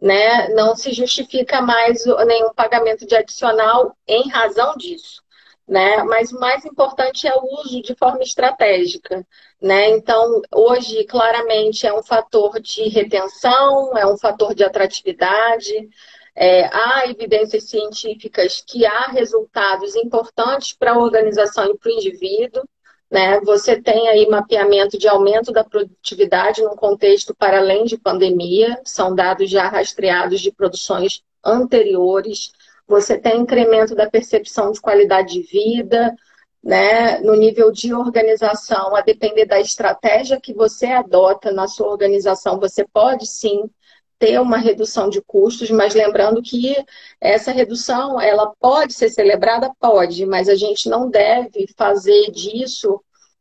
né, 0.00 0.48
não 0.54 0.74
se 0.74 0.92
justifica 0.92 1.60
mais 1.60 2.04
nenhum 2.26 2.54
pagamento 2.54 3.06
de 3.06 3.14
adicional 3.14 3.94
em 4.06 4.28
razão 4.28 4.76
disso. 4.76 5.22
Né? 5.66 6.02
Mas 6.04 6.30
o 6.30 6.38
mais 6.38 6.64
importante 6.64 7.26
é 7.26 7.34
o 7.34 7.60
uso 7.60 7.80
de 7.82 7.94
forma 7.94 8.22
estratégica. 8.22 9.26
Né? 9.60 9.90
Então, 9.90 10.42
hoje, 10.52 11.04
claramente, 11.04 11.86
é 11.86 11.92
um 11.92 12.02
fator 12.02 12.60
de 12.60 12.88
retenção, 12.88 13.96
é 13.96 14.06
um 14.06 14.18
fator 14.18 14.54
de 14.54 14.62
atratividade, 14.62 15.88
é, 16.36 16.64
há 16.66 17.04
evidências 17.08 17.64
científicas 17.64 18.62
que 18.66 18.84
há 18.84 19.06
resultados 19.06 19.94
importantes 19.94 20.72
para 20.72 20.92
a 20.92 20.98
organização 20.98 21.70
e 21.70 21.78
para 21.78 21.90
o 21.90 21.94
indivíduo. 21.94 22.64
Né? 23.10 23.40
Você 23.42 23.80
tem 23.80 24.08
aí 24.08 24.28
mapeamento 24.28 24.98
de 24.98 25.06
aumento 25.06 25.52
da 25.52 25.62
produtividade 25.62 26.62
num 26.62 26.74
contexto 26.74 27.34
para 27.34 27.58
além 27.58 27.84
de 27.84 27.96
pandemia, 27.96 28.80
são 28.84 29.14
dados 29.14 29.48
já 29.48 29.68
rastreados 29.68 30.40
de 30.40 30.50
produções 30.50 31.22
anteriores. 31.44 32.50
Você 32.88 33.16
tem 33.16 33.40
incremento 33.40 33.94
da 33.94 34.10
percepção 34.10 34.72
de 34.72 34.80
qualidade 34.80 35.34
de 35.34 35.42
vida, 35.42 36.12
né? 36.60 37.20
no 37.20 37.36
nível 37.36 37.70
de 37.70 37.94
organização, 37.94 38.96
a 38.96 39.02
depender 39.02 39.44
da 39.44 39.60
estratégia 39.60 40.40
que 40.40 40.52
você 40.52 40.86
adota 40.86 41.52
na 41.52 41.68
sua 41.68 41.88
organização, 41.88 42.58
você 42.58 42.84
pode 42.92 43.26
sim 43.26 43.70
ter 44.18 44.40
uma 44.40 44.56
redução 44.56 45.08
de 45.08 45.20
custos, 45.22 45.70
mas 45.70 45.94
lembrando 45.94 46.42
que 46.42 46.76
essa 47.20 47.52
redução 47.52 48.20
ela 48.20 48.52
pode 48.60 48.94
ser 48.94 49.10
celebrada, 49.10 49.72
pode, 49.80 50.24
mas 50.26 50.48
a 50.48 50.54
gente 50.54 50.88
não 50.88 51.10
deve 51.10 51.66
fazer 51.76 52.30
disso 52.30 53.00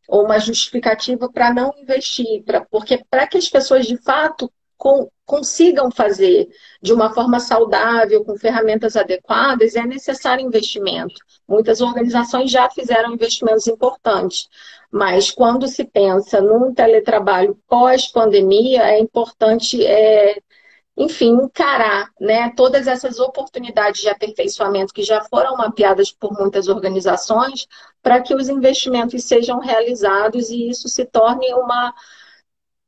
uma 0.10 0.40
justificativa 0.40 1.30
para 1.32 1.54
não 1.54 1.74
investir, 1.78 2.44
pra, 2.44 2.62
porque 2.62 3.04
para 3.10 3.26
que 3.28 3.38
as 3.38 3.50
pessoas 3.50 3.86
de 3.86 3.98
fato 3.98 4.52
com, 4.78 5.10
consigam 5.26 5.90
fazer 5.90 6.50
de 6.82 6.92
uma 6.92 7.14
forma 7.14 7.40
saudável, 7.40 8.26
com 8.26 8.38
ferramentas 8.38 8.98
adequadas, 8.98 9.76
é 9.76 9.86
necessário 9.86 10.46
investimento. 10.46 11.16
Muitas 11.48 11.80
organizações 11.80 12.52
já 12.52 12.70
fizeram 12.70 13.14
investimentos 13.14 13.68
importantes, 13.68 14.50
mas 14.92 15.32
quando 15.32 15.68
se 15.68 15.86
pensa 15.86 16.42
num 16.42 16.74
teletrabalho 16.74 17.58
pós-pandemia, 17.68 18.84
é 18.84 19.00
importante 19.00 19.86
é, 19.86 20.38
enfim, 20.96 21.32
encarar 21.32 22.12
né, 22.20 22.52
todas 22.56 22.88
essas 22.88 23.20
oportunidades 23.20 24.02
de 24.02 24.10
aperfeiçoamento 24.10 24.94
que 24.94 25.02
já 25.02 25.24
foram 25.24 25.58
mapeadas 25.58 26.12
por 26.12 26.32
muitas 26.34 26.68
organizações 26.68 27.68
para 28.02 28.22
que 28.22 28.36
os 28.36 28.48
investimentos 28.48 29.24
sejam 29.24 29.60
realizados 29.60 30.50
e 30.50 30.70
isso 30.70 30.88
se 30.88 31.06
torne 31.06 31.52
uma, 31.56 31.94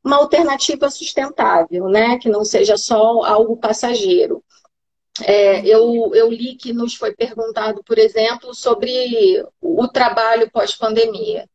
uma 0.04 0.18
alternativa 0.18 0.90
sustentável, 0.90 1.88
né, 1.88 2.20
que 2.20 2.30
não 2.30 2.46
seja 2.46 2.78
só 2.78 3.24
algo 3.24 3.58
passageiro. 3.58 4.44
É, 5.24 5.66
eu, 5.66 6.12
eu 6.14 6.30
li 6.30 6.56
que 6.56 6.74
nos 6.74 6.94
foi 6.96 7.16
perguntado, 7.16 7.84
por 7.84 7.98
exemplo, 7.98 8.54
sobre 8.54 9.44
o 9.62 9.88
trabalho 9.88 10.52
pós-pandemia. 10.52 11.50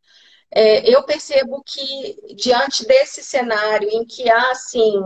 É, 0.51 0.89
eu 0.93 1.05
percebo 1.05 1.63
que, 1.65 2.35
diante 2.35 2.85
desse 2.87 3.23
cenário 3.23 3.89
em 3.91 4.05
que 4.05 4.29
há, 4.29 4.51
assim, 4.51 5.01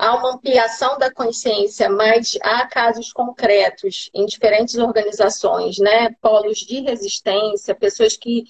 há 0.00 0.16
uma 0.16 0.32
ampliação 0.32 0.98
da 0.98 1.12
consciência, 1.12 1.90
mas 1.90 2.38
há 2.42 2.66
casos 2.66 3.12
concretos 3.12 4.10
em 4.14 4.24
diferentes 4.24 4.76
organizações, 4.76 5.76
né? 5.76 6.16
Polos 6.22 6.60
de 6.60 6.80
resistência, 6.80 7.74
pessoas 7.74 8.16
que 8.16 8.44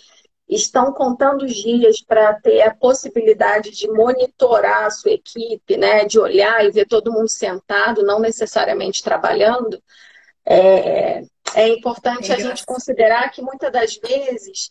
estão 0.48 0.92
contando 0.92 1.44
os 1.44 1.54
dias 1.54 2.00
para 2.00 2.34
ter 2.34 2.62
a 2.62 2.72
possibilidade 2.74 3.72
de 3.72 3.88
monitorar 3.90 4.84
a 4.84 4.90
sua 4.90 5.10
equipe, 5.10 5.76
né? 5.76 6.04
De 6.04 6.20
olhar 6.20 6.64
e 6.64 6.70
ver 6.70 6.86
todo 6.86 7.12
mundo 7.12 7.28
sentado, 7.28 8.04
não 8.04 8.20
necessariamente 8.20 9.02
trabalhando. 9.02 9.82
É, 10.46 11.24
é 11.56 11.68
importante 11.68 12.30
é 12.30 12.36
a 12.36 12.38
gente 12.38 12.64
considerar 12.64 13.28
que 13.32 13.42
muitas 13.42 13.72
das 13.72 13.96
vezes 13.96 14.70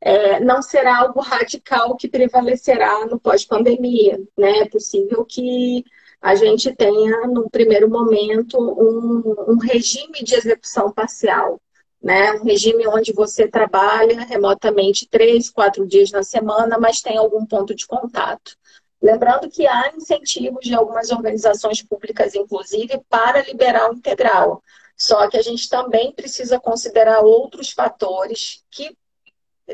é, 0.00 0.40
não 0.40 0.60
será 0.60 0.98
algo 0.98 1.20
radical 1.20 1.96
que 1.96 2.08
prevalecerá 2.08 3.06
no 3.06 3.20
pós-pandemia. 3.20 4.18
Né? 4.36 4.58
É 4.58 4.68
possível 4.68 5.24
que 5.24 5.84
a 6.20 6.34
gente 6.34 6.74
tenha, 6.74 7.26
num 7.26 7.48
primeiro 7.48 7.88
momento, 7.88 8.58
um, 8.58 9.52
um 9.52 9.58
regime 9.58 10.22
de 10.22 10.34
execução 10.34 10.90
parcial. 10.90 11.60
Né? 12.02 12.32
Um 12.32 12.44
regime 12.44 12.86
onde 12.86 13.12
você 13.12 13.48
trabalha 13.48 14.20
remotamente 14.20 15.08
três, 15.08 15.50
quatro 15.50 15.86
dias 15.86 16.10
na 16.10 16.22
semana, 16.22 16.78
mas 16.78 17.00
tem 17.00 17.16
algum 17.16 17.44
ponto 17.44 17.74
de 17.74 17.86
contato. 17.86 18.56
Lembrando 19.02 19.50
que 19.50 19.66
há 19.66 19.92
incentivos 19.94 20.64
de 20.64 20.74
algumas 20.74 21.10
organizações 21.10 21.82
públicas, 21.82 22.34
inclusive, 22.34 23.00
para 23.08 23.42
liberar 23.42 23.90
o 23.90 23.94
integral. 23.94 24.62
Só 24.96 25.28
que 25.28 25.36
a 25.36 25.42
gente 25.42 25.68
também 25.68 26.12
precisa 26.12 26.58
considerar 26.58 27.20
outros 27.20 27.70
fatores 27.70 28.64
que 28.70 28.96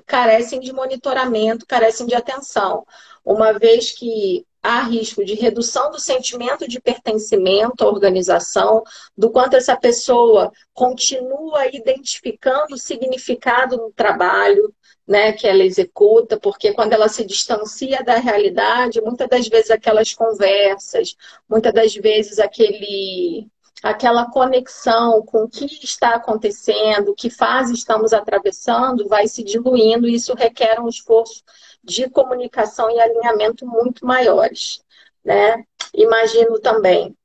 carecem 0.07 0.59
de 0.59 0.73
monitoramento, 0.73 1.67
carecem 1.67 2.07
de 2.07 2.15
atenção. 2.15 2.85
Uma 3.25 3.53
vez 3.53 3.93
que 3.93 4.47
há 4.63 4.83
risco 4.83 5.25
de 5.25 5.35
redução 5.35 5.91
do 5.91 5.99
sentimento 5.99 6.69
de 6.69 6.81
pertencimento 6.81 7.83
à 7.85 7.89
organização, 7.89 8.85
do 9.17 9.31
quanto 9.31 9.57
essa 9.57 9.77
pessoa 9.77 10.53
continua 10.73 11.67
identificando 11.67 12.75
o 12.75 12.79
significado 12.79 13.77
no 13.77 13.93
trabalho 13.93 14.73
né, 15.07 15.33
que 15.33 15.47
ela 15.49 15.65
executa, 15.65 16.39
porque 16.39 16.73
quando 16.73 16.93
ela 16.93 17.09
se 17.09 17.25
distancia 17.25 18.03
da 18.05 18.17
realidade, 18.17 19.01
muitas 19.01 19.29
das 19.29 19.49
vezes 19.49 19.71
aquelas 19.71 20.15
conversas, 20.15 21.17
muitas 21.49 21.73
das 21.73 21.95
vezes 21.95 22.39
aquele 22.39 23.49
aquela 23.83 24.31
conexão 24.31 25.23
com 25.23 25.43
o 25.43 25.49
que 25.49 25.65
está 25.65 26.11
acontecendo, 26.15 27.17
que 27.17 27.29
fase 27.29 27.75
estamos 27.75 28.13
atravessando, 28.13 29.09
vai 29.09 29.27
se 29.27 29.43
diluindo 29.43 30.09
e 30.09 30.15
isso 30.15 30.35
requer 30.35 30.79
um 30.79 30.89
esforço 30.89 31.43
de 31.83 32.09
comunicação 32.09 32.90
e 32.90 33.01
alinhamento 33.01 33.66
muito 33.66 34.07
maiores. 34.07 34.83
Né? 35.25 35.64
Imagino 35.95 36.59
também 36.61 37.16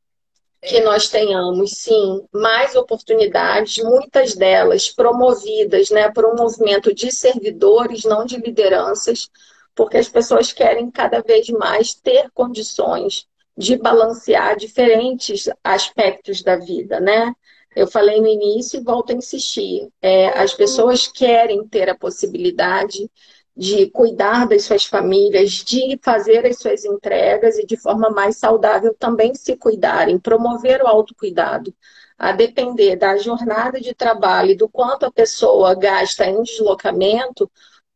que 0.61 0.81
nós 0.81 1.07
tenhamos, 1.07 1.71
sim, 1.71 2.25
mais 2.31 2.75
oportunidades, 2.75 3.83
muitas 3.83 4.35
delas 4.35 4.89
promovidas 4.89 5.89
né, 5.89 6.09
por 6.11 6.25
um 6.25 6.35
movimento 6.35 6.93
de 6.93 7.11
servidores, 7.11 8.03
não 8.03 8.25
de 8.25 8.37
lideranças, 8.37 9.29
porque 9.75 9.97
as 9.97 10.09
pessoas 10.09 10.51
querem 10.51 10.89
cada 10.89 11.21
vez 11.21 11.47
mais 11.49 11.93
ter 11.93 12.29
condições 12.33 13.27
de 13.55 13.77
balancear 13.77 14.57
diferentes 14.57 15.49
aspectos 15.63 16.43
da 16.43 16.57
vida, 16.57 16.99
né? 16.99 17.33
Eu 17.75 17.87
falei 17.87 18.19
no 18.19 18.27
início 18.27 18.79
e 18.79 18.83
volto 18.83 19.11
a 19.11 19.15
insistir. 19.15 19.87
É, 20.01 20.29
as 20.29 20.53
pessoas 20.53 21.07
querem 21.07 21.67
ter 21.67 21.87
a 21.89 21.97
possibilidade 21.97 23.09
de 23.57 23.89
cuidar 23.89 24.47
das 24.47 24.65
suas 24.65 24.85
famílias, 24.85 25.49
de 25.51 25.99
fazer 26.03 26.45
as 26.45 26.59
suas 26.59 26.85
entregas 26.85 27.57
e 27.57 27.65
de 27.65 27.75
forma 27.75 28.09
mais 28.11 28.37
saudável 28.37 28.93
também 28.93 29.33
se 29.33 29.57
cuidarem, 29.57 30.19
promover 30.19 30.83
o 30.83 30.87
autocuidado. 30.87 31.73
A 32.19 32.31
depender 32.31 32.95
da 32.95 33.17
jornada 33.17 33.79
de 33.79 33.93
trabalho 33.95 34.51
e 34.51 34.55
do 34.55 34.69
quanto 34.69 35.05
a 35.05 35.11
pessoa 35.11 35.73
gasta 35.75 36.25
em 36.25 36.41
deslocamento, 36.43 37.49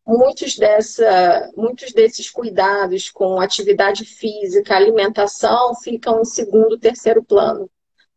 muitos, 0.06 0.58
dessa, 0.58 1.52
muitos 1.56 1.94
desses 1.94 2.30
cuidados 2.30 3.10
com 3.12 3.40
atividade 3.40 4.04
física, 4.06 4.76
alimentação, 4.76 5.76
ficam 5.76 6.22
em 6.22 6.26
segundo, 6.26 6.78
terceiro 6.78 7.24
plano. 7.24 7.70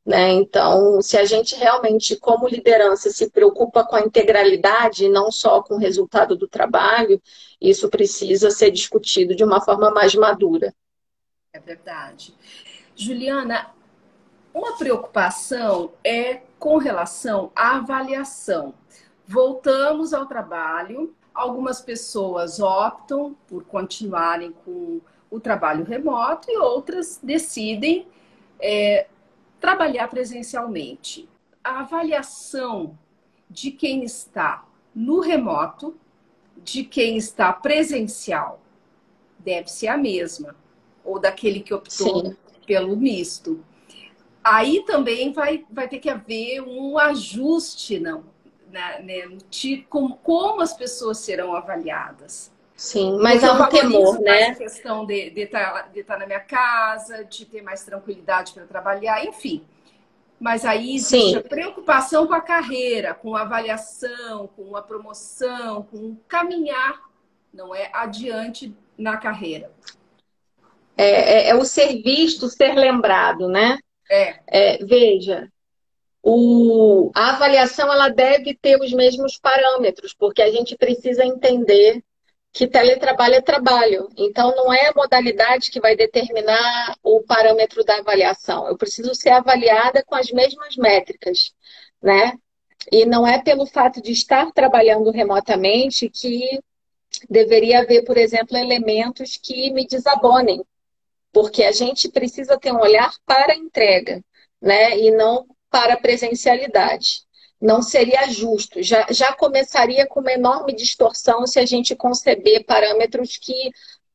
Né? 0.04 0.32
Então, 0.32 1.00
se 1.00 1.16
a 1.16 1.24
gente 1.24 1.54
realmente, 1.54 2.16
como 2.16 2.46
liderança, 2.46 3.08
se 3.10 3.30
preocupa 3.30 3.84
com 3.84 3.96
a 3.96 4.02
integralidade, 4.02 5.08
não 5.08 5.30
só 5.30 5.62
com 5.62 5.74
o 5.74 5.78
resultado 5.78 6.36
do 6.36 6.46
trabalho, 6.46 7.20
isso 7.58 7.88
precisa 7.88 8.50
ser 8.50 8.70
discutido 8.70 9.34
de 9.34 9.42
uma 9.42 9.62
forma 9.62 9.90
mais 9.90 10.14
madura. 10.14 10.74
É 11.54 11.58
verdade. 11.58 12.34
Juliana, 12.94 13.70
uma 14.52 14.76
preocupação 14.76 15.92
é 16.04 16.42
com 16.58 16.76
relação 16.76 17.50
à 17.56 17.76
avaliação. 17.76 18.74
Voltamos 19.26 20.12
ao 20.12 20.26
trabalho, 20.26 21.14
algumas 21.32 21.80
pessoas 21.80 22.60
optam 22.60 23.34
por 23.46 23.64
continuarem 23.64 24.52
com 24.64 25.00
o 25.30 25.40
trabalho 25.40 25.84
remoto 25.84 26.50
e 26.50 26.58
outras 26.58 27.18
decidem 27.22 28.06
é, 28.60 29.06
trabalhar 29.64 30.08
presencialmente. 30.08 31.26
A 31.62 31.80
avaliação 31.80 32.98
de 33.48 33.70
quem 33.70 34.04
está 34.04 34.66
no 34.94 35.20
remoto, 35.20 35.96
de 36.62 36.84
quem 36.84 37.16
está 37.16 37.50
presencial, 37.50 38.60
deve 39.38 39.68
ser 39.70 39.88
a 39.88 39.96
mesma, 39.96 40.54
ou 41.02 41.18
daquele 41.18 41.60
que 41.60 41.72
optou 41.72 42.26
Sim. 42.26 42.36
pelo 42.66 42.94
misto. 42.94 43.64
Aí 44.42 44.84
também 44.84 45.32
vai, 45.32 45.64
vai 45.70 45.88
ter 45.88 45.98
que 45.98 46.10
haver 46.10 46.60
um 46.60 46.98
ajuste 46.98 47.98
não, 47.98 48.22
né, 48.70 49.00
né, 49.00 49.38
de 49.48 49.78
como, 49.88 50.18
como 50.18 50.60
as 50.60 50.74
pessoas 50.74 51.16
serão 51.20 51.56
avaliadas. 51.56 52.52
Sim, 52.76 53.18
mas 53.20 53.44
há 53.44 53.52
um 53.52 53.68
temor, 53.68 54.20
né? 54.20 54.48
A 54.48 54.54
questão 54.54 55.06
de 55.06 55.32
estar 55.36 55.72
tá, 55.72 55.82
de 55.82 56.02
tá 56.02 56.18
na 56.18 56.26
minha 56.26 56.40
casa, 56.40 57.24
de 57.24 57.46
ter 57.46 57.62
mais 57.62 57.84
tranquilidade 57.84 58.52
para 58.52 58.64
trabalhar, 58.64 59.24
enfim. 59.24 59.64
Mas 60.40 60.64
aí 60.64 60.96
existe 60.96 61.30
Sim. 61.30 61.36
a 61.36 61.42
preocupação 61.42 62.26
com 62.26 62.34
a 62.34 62.40
carreira, 62.40 63.14
com 63.14 63.36
a 63.36 63.42
avaliação, 63.42 64.48
com 64.56 64.76
a 64.76 64.82
promoção, 64.82 65.84
com 65.84 66.16
caminhar, 66.26 67.00
não 67.52 67.72
é? 67.74 67.88
Adiante 67.92 68.74
na 68.98 69.16
carreira. 69.16 69.70
É, 70.96 71.04
é, 71.04 71.48
é 71.50 71.54
o 71.54 71.64
ser 71.64 72.02
visto, 72.02 72.48
ser 72.48 72.74
lembrado, 72.74 73.48
né? 73.48 73.78
É. 74.10 74.40
é 74.48 74.84
veja, 74.84 75.48
o, 76.22 77.12
a 77.14 77.30
avaliação 77.30 77.92
ela 77.92 78.08
deve 78.08 78.54
ter 78.54 78.80
os 78.80 78.92
mesmos 78.92 79.38
parâmetros, 79.38 80.12
porque 80.12 80.42
a 80.42 80.50
gente 80.50 80.76
precisa 80.76 81.24
entender 81.24 82.02
que 82.54 82.68
teletrabalho 82.68 83.34
é 83.34 83.40
trabalho. 83.40 84.08
Então, 84.16 84.54
não 84.54 84.72
é 84.72 84.86
a 84.86 84.94
modalidade 84.94 85.72
que 85.72 85.80
vai 85.80 85.96
determinar 85.96 86.96
o 87.02 87.20
parâmetro 87.20 87.84
da 87.84 87.96
avaliação. 87.96 88.68
Eu 88.68 88.76
preciso 88.78 89.12
ser 89.12 89.30
avaliada 89.30 90.04
com 90.04 90.14
as 90.14 90.30
mesmas 90.30 90.76
métricas, 90.76 91.52
né? 92.00 92.38
E 92.92 93.04
não 93.04 93.26
é 93.26 93.42
pelo 93.42 93.66
fato 93.66 94.00
de 94.00 94.12
estar 94.12 94.52
trabalhando 94.52 95.10
remotamente 95.10 96.08
que 96.08 96.60
deveria 97.28 97.80
haver, 97.80 98.04
por 98.04 98.16
exemplo, 98.16 98.56
elementos 98.56 99.36
que 99.36 99.72
me 99.72 99.84
desabonem, 99.84 100.64
porque 101.32 101.64
a 101.64 101.72
gente 101.72 102.08
precisa 102.08 102.56
ter 102.56 102.72
um 102.72 102.80
olhar 102.80 103.12
para 103.26 103.54
a 103.54 103.56
entrega, 103.56 104.22
né? 104.62 104.96
E 104.96 105.10
não 105.10 105.44
para 105.70 105.94
a 105.94 106.00
presencialidade 106.00 107.24
não 107.64 107.80
seria 107.80 108.28
justo. 108.28 108.82
Já, 108.82 109.06
já 109.10 109.32
começaria 109.32 110.06
com 110.06 110.20
uma 110.20 110.32
enorme 110.32 110.74
distorção 110.74 111.46
se 111.46 111.58
a 111.58 111.64
gente 111.64 111.96
conceber 111.96 112.64
parâmetros 112.66 113.38
que 113.38 113.70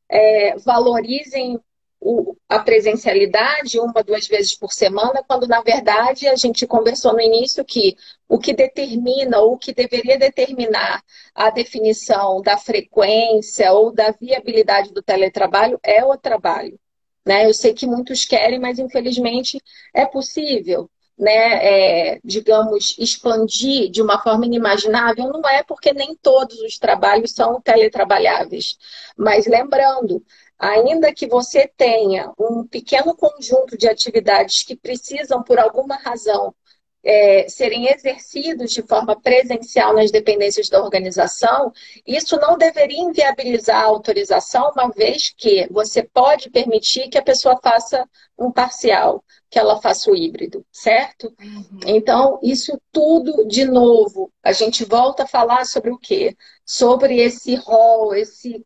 é, 0.08 0.56
valorizem 0.58 1.58
o, 2.00 2.36
a 2.48 2.60
presencialidade 2.60 3.80
uma, 3.80 4.04
duas 4.04 4.28
vezes 4.28 4.54
por 4.54 4.72
semana, 4.72 5.24
quando 5.26 5.48
na 5.48 5.60
verdade 5.62 6.28
a 6.28 6.36
gente 6.36 6.64
conversou 6.64 7.12
no 7.12 7.20
início 7.20 7.64
que 7.64 7.96
o 8.28 8.38
que 8.38 8.54
determina, 8.54 9.40
ou 9.40 9.54
o 9.54 9.58
que 9.58 9.74
deveria 9.74 10.16
determinar 10.16 11.02
a 11.34 11.50
definição 11.50 12.40
da 12.40 12.56
frequência 12.56 13.72
ou 13.72 13.92
da 13.92 14.12
viabilidade 14.12 14.92
do 14.92 15.02
teletrabalho 15.02 15.78
é 15.82 16.04
o 16.04 16.16
trabalho. 16.16 16.78
Né? 17.26 17.46
Eu 17.46 17.52
sei 17.52 17.74
que 17.74 17.86
muitos 17.86 18.24
querem, 18.24 18.60
mas 18.60 18.78
infelizmente 18.78 19.60
é 19.92 20.06
possível 20.06 20.88
né, 21.20 22.14
é, 22.14 22.20
digamos, 22.24 22.96
expandir 22.98 23.90
de 23.90 24.00
uma 24.00 24.20
forma 24.22 24.46
inimaginável, 24.46 25.28
não 25.28 25.46
é 25.48 25.62
porque 25.62 25.92
nem 25.92 26.16
todos 26.16 26.58
os 26.60 26.78
trabalhos 26.78 27.32
são 27.32 27.60
teletrabalháveis. 27.60 28.78
Mas 29.16 29.46
lembrando, 29.46 30.24
ainda 30.58 31.12
que 31.12 31.26
você 31.26 31.68
tenha 31.76 32.32
um 32.38 32.66
pequeno 32.66 33.14
conjunto 33.14 33.76
de 33.76 33.86
atividades 33.86 34.62
que 34.62 34.74
precisam, 34.74 35.42
por 35.42 35.58
alguma 35.58 35.96
razão, 35.96 36.54
é, 37.02 37.48
serem 37.48 37.86
exercidos 37.86 38.72
de 38.72 38.82
forma 38.82 39.18
presencial 39.18 39.94
nas 39.94 40.10
dependências 40.10 40.68
da 40.68 40.82
organização, 40.82 41.72
isso 42.06 42.36
não 42.38 42.58
deveria 42.58 43.00
inviabilizar 43.00 43.82
a 43.82 43.86
autorização, 43.86 44.70
uma 44.72 44.90
vez 44.90 45.32
que 45.36 45.66
você 45.70 46.02
pode 46.02 46.50
permitir 46.50 47.08
que 47.08 47.18
a 47.18 47.22
pessoa 47.22 47.58
faça 47.62 48.06
um 48.38 48.50
parcial, 48.52 49.24
que 49.48 49.58
ela 49.58 49.80
faça 49.80 50.10
o 50.10 50.16
híbrido, 50.16 50.64
certo? 50.70 51.32
Uhum. 51.40 51.80
Então, 51.86 52.38
isso 52.42 52.80
tudo, 52.92 53.46
de 53.46 53.64
novo, 53.64 54.30
a 54.42 54.52
gente 54.52 54.84
volta 54.84 55.24
a 55.24 55.28
falar 55.28 55.64
sobre 55.66 55.90
o 55.90 55.98
quê? 55.98 56.36
Sobre 56.64 57.18
esse 57.18 57.54
rol, 57.56 58.14
esse, 58.14 58.64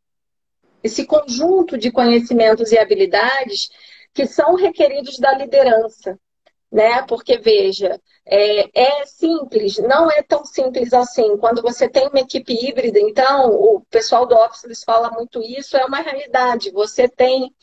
esse 0.83 1.07
conjunto 1.07 1.79
de 1.79 1.91
conhecimentos 1.91 2.73
e 2.73 2.79
habilidades 2.79 3.71
que 4.13 4.27
são 4.27 4.55
requeridos 4.55 5.19
da 5.19 5.33
liderança 5.35 6.19
né? 6.75 7.03
Porque, 7.03 7.39
veja, 7.39 8.01
é, 8.27 9.01
é, 9.01 9.07
simples, 9.07 9.79
não 9.79 10.11
é 10.11 10.23
tão 10.23 10.45
simples 10.45 10.93
assim. 10.93 11.37
Quando 11.37 11.63
você 11.63 11.89
tem 11.89 12.09
uma 12.09 12.19
equipe 12.19 12.53
híbrida, 12.53 12.99
então, 12.99 13.51
o 13.53 13.81
pessoal 13.89 14.27
do 14.27 14.35
Office 14.35 14.83
fala 14.85 15.09
muito 15.13 15.41
isso, 15.41 15.77
é 15.77 15.85
uma 15.85 16.01
realidade. 16.01 16.73
Você 16.73 17.09
tem 17.09 17.55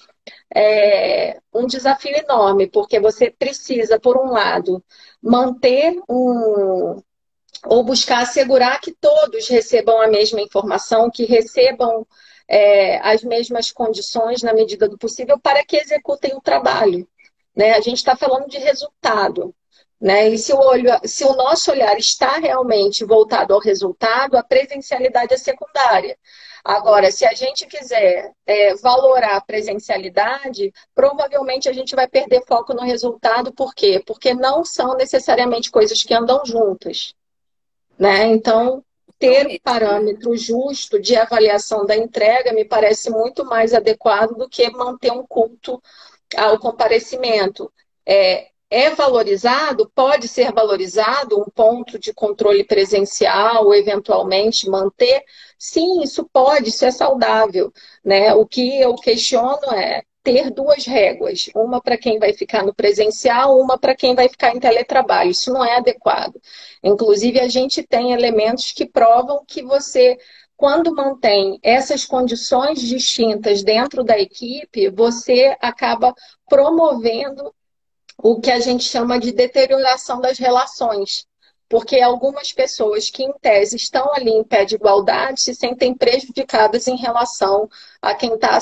é, 0.55 1.41
um 1.53 1.67
desafio 1.67 2.15
enorme, 2.15 2.67
porque 2.67 3.01
você 3.01 3.29
precisa, 3.29 3.99
por 3.99 4.17
um 4.17 4.31
lado, 4.31 4.81
manter 5.21 5.93
um. 6.07 6.95
ou 7.65 7.83
buscar 7.83 8.21
assegurar 8.21 8.79
que 8.79 8.93
todos 8.93 9.49
recebam 9.49 10.01
a 10.01 10.07
mesma 10.07 10.39
informação, 10.39 11.11
que 11.11 11.25
recebam 11.25 12.07
é, 12.47 12.97
as 12.99 13.23
mesmas 13.23 13.71
condições 13.73 14.41
na 14.41 14.53
medida 14.53 14.87
do 14.87 14.97
possível 14.97 15.37
para 15.37 15.65
que 15.65 15.75
executem 15.75 16.33
o 16.33 16.41
trabalho. 16.41 17.05
Né? 17.55 17.73
A 17.73 17.81
gente 17.81 17.97
está 17.97 18.15
falando 18.15 18.47
de 18.47 18.57
resultado. 18.57 19.53
Né? 19.99 20.29
E 20.29 20.37
se 20.37 20.51
o, 20.51 20.57
olho, 20.57 20.89
se 21.05 21.23
o 21.23 21.35
nosso 21.35 21.71
olhar 21.71 21.95
está 21.97 22.37
realmente 22.37 23.05
voltado 23.05 23.53
ao 23.53 23.59
resultado, 23.59 24.35
a 24.35 24.43
presencialidade 24.43 25.33
é 25.33 25.37
secundária. 25.37 26.17
Agora, 26.63 27.11
se 27.11 27.25
a 27.25 27.33
gente 27.33 27.67
quiser 27.67 28.31
é, 28.45 28.75
valorar 28.75 29.35
a 29.35 29.41
presencialidade, 29.41 30.73
provavelmente 30.93 31.69
a 31.69 31.73
gente 31.73 31.95
vai 31.95 32.07
perder 32.07 32.43
foco 32.47 32.73
no 32.73 32.81
resultado. 32.81 33.51
Por 33.53 33.73
quê? 33.73 34.01
Porque 34.05 34.33
não 34.33 34.63
são 34.63 34.95
necessariamente 34.95 35.71
coisas 35.71 36.01
que 36.03 36.13
andam 36.13 36.43
juntas. 36.45 37.13
Né? 37.97 38.27
Então, 38.27 38.83
ter 39.19 39.45
um 39.45 39.57
parâmetro 39.63 40.35
justo 40.35 40.99
de 40.99 41.15
avaliação 41.15 41.85
da 41.85 41.95
entrega 41.95 42.51
me 42.53 42.65
parece 42.65 43.11
muito 43.11 43.45
mais 43.45 43.71
adequado 43.71 44.35
do 44.35 44.49
que 44.49 44.67
manter 44.71 45.11
um 45.11 45.25
culto 45.25 45.79
ao 46.35 46.59
comparecimento 46.59 47.71
é, 48.05 48.47
é 48.69 48.89
valorizado, 48.91 49.91
pode 49.93 50.27
ser 50.27 50.53
valorizado 50.53 51.39
um 51.39 51.45
ponto 51.45 51.99
de 51.99 52.13
controle 52.13 52.63
presencial, 52.63 53.73
eventualmente 53.73 54.69
manter? 54.69 55.23
Sim, 55.59 56.01
isso 56.01 56.27
pode, 56.31 56.69
isso 56.69 56.85
é 56.85 56.91
saudável. 56.91 57.71
Né? 58.03 58.33
O 58.33 58.45
que 58.45 58.79
eu 58.79 58.95
questiono 58.95 59.73
é 59.73 60.03
ter 60.23 60.51
duas 60.51 60.85
réguas, 60.85 61.49
uma 61.55 61.81
para 61.81 61.97
quem 61.97 62.19
vai 62.19 62.31
ficar 62.33 62.63
no 62.63 62.73
presencial, 62.73 63.59
uma 63.59 63.77
para 63.77 63.95
quem 63.95 64.15
vai 64.15 64.29
ficar 64.29 64.55
em 64.55 64.59
teletrabalho. 64.59 65.31
Isso 65.31 65.51
não 65.51 65.65
é 65.65 65.77
adequado. 65.77 66.39
Inclusive, 66.83 67.39
a 67.39 67.47
gente 67.47 67.83
tem 67.83 68.13
elementos 68.13 68.71
que 68.71 68.85
provam 68.85 69.43
que 69.45 69.63
você 69.63 70.17
quando 70.61 70.93
mantém 70.93 71.59
essas 71.63 72.05
condições 72.05 72.79
distintas 72.79 73.63
dentro 73.63 74.03
da 74.03 74.19
equipe, 74.19 74.91
você 74.91 75.57
acaba 75.59 76.13
promovendo 76.47 77.51
o 78.19 78.39
que 78.39 78.51
a 78.51 78.59
gente 78.59 78.83
chama 78.83 79.19
de 79.19 79.31
deterioração 79.31 80.21
das 80.21 80.37
relações. 80.37 81.25
Porque 81.71 82.01
algumas 82.01 82.51
pessoas 82.51 83.09
que, 83.09 83.23
em 83.23 83.31
tese, 83.31 83.77
estão 83.77 84.13
ali 84.13 84.29
em 84.29 84.43
pé 84.43 84.65
de 84.65 84.75
igualdade 84.75 85.39
se 85.39 85.55
sentem 85.55 85.95
prejudicadas 85.95 86.85
em 86.85 86.97
relação 86.97 87.69
a 88.01 88.13
quem 88.13 88.33
está 88.33 88.59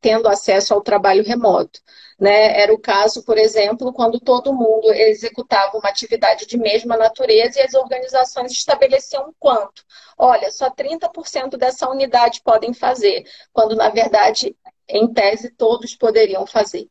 tendo 0.00 0.26
acesso 0.26 0.72
ao 0.72 0.80
trabalho 0.80 1.22
remoto. 1.22 1.78
Né? 2.18 2.58
Era 2.58 2.72
o 2.72 2.78
caso, 2.78 3.22
por 3.24 3.36
exemplo, 3.36 3.92
quando 3.92 4.18
todo 4.18 4.54
mundo 4.54 4.90
executava 4.90 5.76
uma 5.76 5.90
atividade 5.90 6.46
de 6.46 6.56
mesma 6.56 6.96
natureza 6.96 7.60
e 7.60 7.62
as 7.62 7.74
organizações 7.74 8.52
estabeleciam 8.52 9.34
quanto. 9.38 9.84
Olha, 10.16 10.50
só 10.50 10.70
30% 10.70 11.58
dessa 11.58 11.86
unidade 11.90 12.40
podem 12.42 12.72
fazer, 12.72 13.26
quando 13.52 13.76
na 13.76 13.90
verdade, 13.90 14.56
em 14.88 15.12
tese, 15.12 15.50
todos 15.50 15.94
poderiam 15.94 16.46
fazer. 16.46 16.88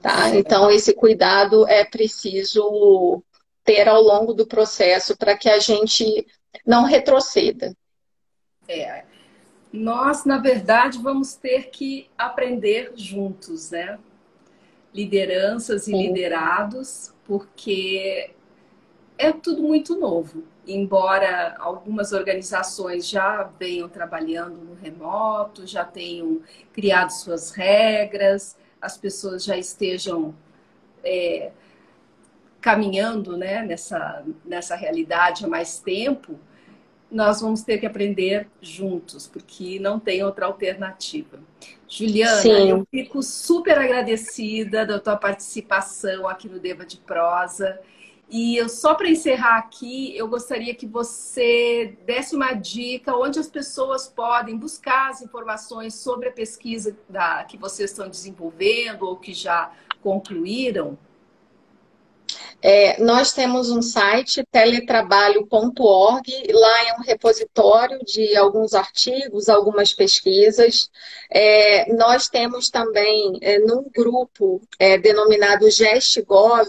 Tá? 0.00 0.28
Então, 0.36 0.70
esse 0.70 0.94
cuidado 0.94 1.66
é 1.66 1.84
preciso 1.84 3.24
ter 3.68 3.86
ao 3.86 4.00
longo 4.00 4.32
do 4.32 4.46
processo 4.46 5.14
para 5.14 5.36
que 5.36 5.46
a 5.46 5.58
gente 5.58 6.26
não 6.64 6.84
retroceda. 6.84 7.76
É. 8.66 9.04
Nós, 9.70 10.24
na 10.24 10.38
verdade, 10.38 10.96
vamos 10.96 11.34
ter 11.34 11.68
que 11.68 12.08
aprender 12.16 12.92
juntos, 12.96 13.70
né? 13.70 13.98
lideranças 14.94 15.82
e 15.86 15.90
Sim. 15.90 16.06
liderados, 16.06 17.12
porque 17.26 18.30
é 19.18 19.30
tudo 19.32 19.62
muito 19.62 19.94
novo. 20.00 20.44
Embora 20.66 21.54
algumas 21.58 22.12
organizações 22.12 23.06
já 23.06 23.50
venham 23.58 23.86
trabalhando 23.86 24.56
no 24.56 24.74
remoto, 24.74 25.66
já 25.66 25.84
tenham 25.84 26.40
criado 26.72 27.10
suas 27.10 27.50
regras, 27.50 28.56
as 28.80 28.96
pessoas 28.96 29.44
já 29.44 29.58
estejam 29.58 30.34
é, 31.04 31.52
caminhando 32.60 33.36
né, 33.36 33.62
nessa, 33.62 34.24
nessa 34.44 34.74
realidade 34.74 35.44
há 35.44 35.48
mais 35.48 35.78
tempo, 35.78 36.38
nós 37.10 37.40
vamos 37.40 37.62
ter 37.62 37.78
que 37.78 37.86
aprender 37.86 38.48
juntos, 38.60 39.26
porque 39.26 39.78
não 39.78 39.98
tem 39.98 40.22
outra 40.22 40.46
alternativa. 40.46 41.38
Juliana, 41.88 42.42
Sim. 42.42 42.70
eu 42.70 42.86
fico 42.90 43.22
super 43.22 43.78
agradecida 43.78 44.84
da 44.84 44.98
tua 44.98 45.16
participação 45.16 46.28
aqui 46.28 46.48
no 46.48 46.58
Deva 46.58 46.84
de 46.84 46.98
Prosa. 46.98 47.80
E 48.30 48.58
eu, 48.58 48.68
só 48.68 48.94
para 48.94 49.08
encerrar 49.08 49.56
aqui, 49.56 50.14
eu 50.14 50.28
gostaria 50.28 50.74
que 50.74 50.86
você 50.86 51.96
desse 52.04 52.36
uma 52.36 52.52
dica 52.52 53.16
onde 53.16 53.38
as 53.38 53.48
pessoas 53.48 54.06
podem 54.06 54.54
buscar 54.54 55.08
as 55.08 55.22
informações 55.22 55.94
sobre 55.94 56.28
a 56.28 56.32
pesquisa 56.32 56.94
da, 57.08 57.42
que 57.44 57.56
vocês 57.56 57.90
estão 57.90 58.06
desenvolvendo 58.06 59.04
ou 59.04 59.16
que 59.16 59.32
já 59.32 59.72
concluíram. 60.02 60.98
É, 62.60 63.00
nós 63.00 63.32
temos 63.32 63.70
um 63.70 63.80
site, 63.80 64.42
teletrabalho.org, 64.50 66.52
lá 66.52 66.88
é 66.88 66.94
um 66.98 67.02
repositório 67.02 68.00
de 68.04 68.36
alguns 68.36 68.74
artigos, 68.74 69.48
algumas 69.48 69.94
pesquisas. 69.94 70.90
É, 71.30 71.92
nós 71.94 72.26
temos 72.26 72.68
também, 72.68 73.38
é, 73.42 73.60
num 73.60 73.88
grupo 73.94 74.60
é, 74.76 74.98
denominado 74.98 75.70
GestGov, 75.70 76.68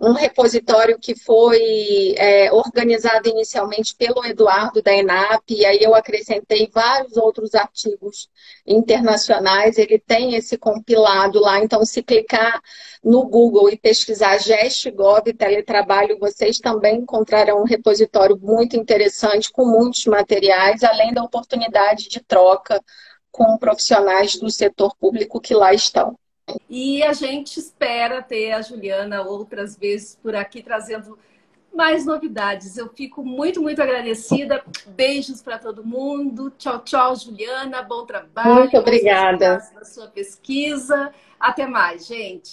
um 0.00 0.12
repositório 0.12 0.98
que 1.00 1.18
foi 1.18 2.14
é, 2.16 2.52
organizado 2.52 3.28
inicialmente 3.28 3.94
pelo 3.96 4.24
Eduardo 4.24 4.82
da 4.82 4.92
ENAP, 4.92 5.50
e 5.50 5.64
aí 5.64 5.78
eu 5.80 5.94
acrescentei 5.94 6.68
vários 6.72 7.16
outros 7.16 7.54
artigos 7.54 8.28
internacionais. 8.66 9.78
Ele 9.78 9.98
tem 9.98 10.36
esse 10.36 10.56
compilado 10.58 11.40
lá, 11.40 11.58
então 11.58 11.84
se 11.84 12.02
clicar 12.02 12.60
no 13.02 13.26
Google 13.26 13.70
e 13.70 13.76
pesquisar 13.76 14.38
GestGov 14.38 15.23
teletrabalho, 15.32 16.18
vocês 16.18 16.58
também 16.58 16.98
encontrarão 16.98 17.62
um 17.62 17.64
repositório 17.64 18.36
muito 18.36 18.76
interessante 18.76 19.50
com 19.50 19.64
muitos 19.64 20.04
materiais, 20.06 20.82
além 20.82 21.14
da 21.14 21.22
oportunidade 21.22 22.08
de 22.08 22.20
troca 22.20 22.82
com 23.30 23.56
profissionais 23.58 24.36
do 24.36 24.50
setor 24.50 24.94
público 24.96 25.40
que 25.40 25.54
lá 25.54 25.72
estão. 25.72 26.18
E 26.68 27.02
a 27.02 27.12
gente 27.12 27.58
espera 27.58 28.22
ter 28.22 28.52
a 28.52 28.60
Juliana 28.60 29.22
outras 29.22 29.76
vezes 29.76 30.16
por 30.22 30.36
aqui 30.36 30.62
trazendo 30.62 31.18
mais 31.74 32.06
novidades. 32.06 32.76
Eu 32.76 32.88
fico 32.88 33.24
muito, 33.24 33.60
muito 33.60 33.82
agradecida. 33.82 34.62
Beijos 34.86 35.42
para 35.42 35.58
todo 35.58 35.84
mundo. 35.84 36.50
Tchau, 36.56 36.80
tchau, 36.80 37.16
Juliana. 37.16 37.82
Bom 37.82 38.06
trabalho. 38.06 38.54
Muito 38.54 38.76
obrigada. 38.76 39.58
Na 39.74 39.84
sua 39.84 40.06
pesquisa. 40.06 41.12
Até 41.38 41.66
mais, 41.66 42.06
gente. 42.06 42.42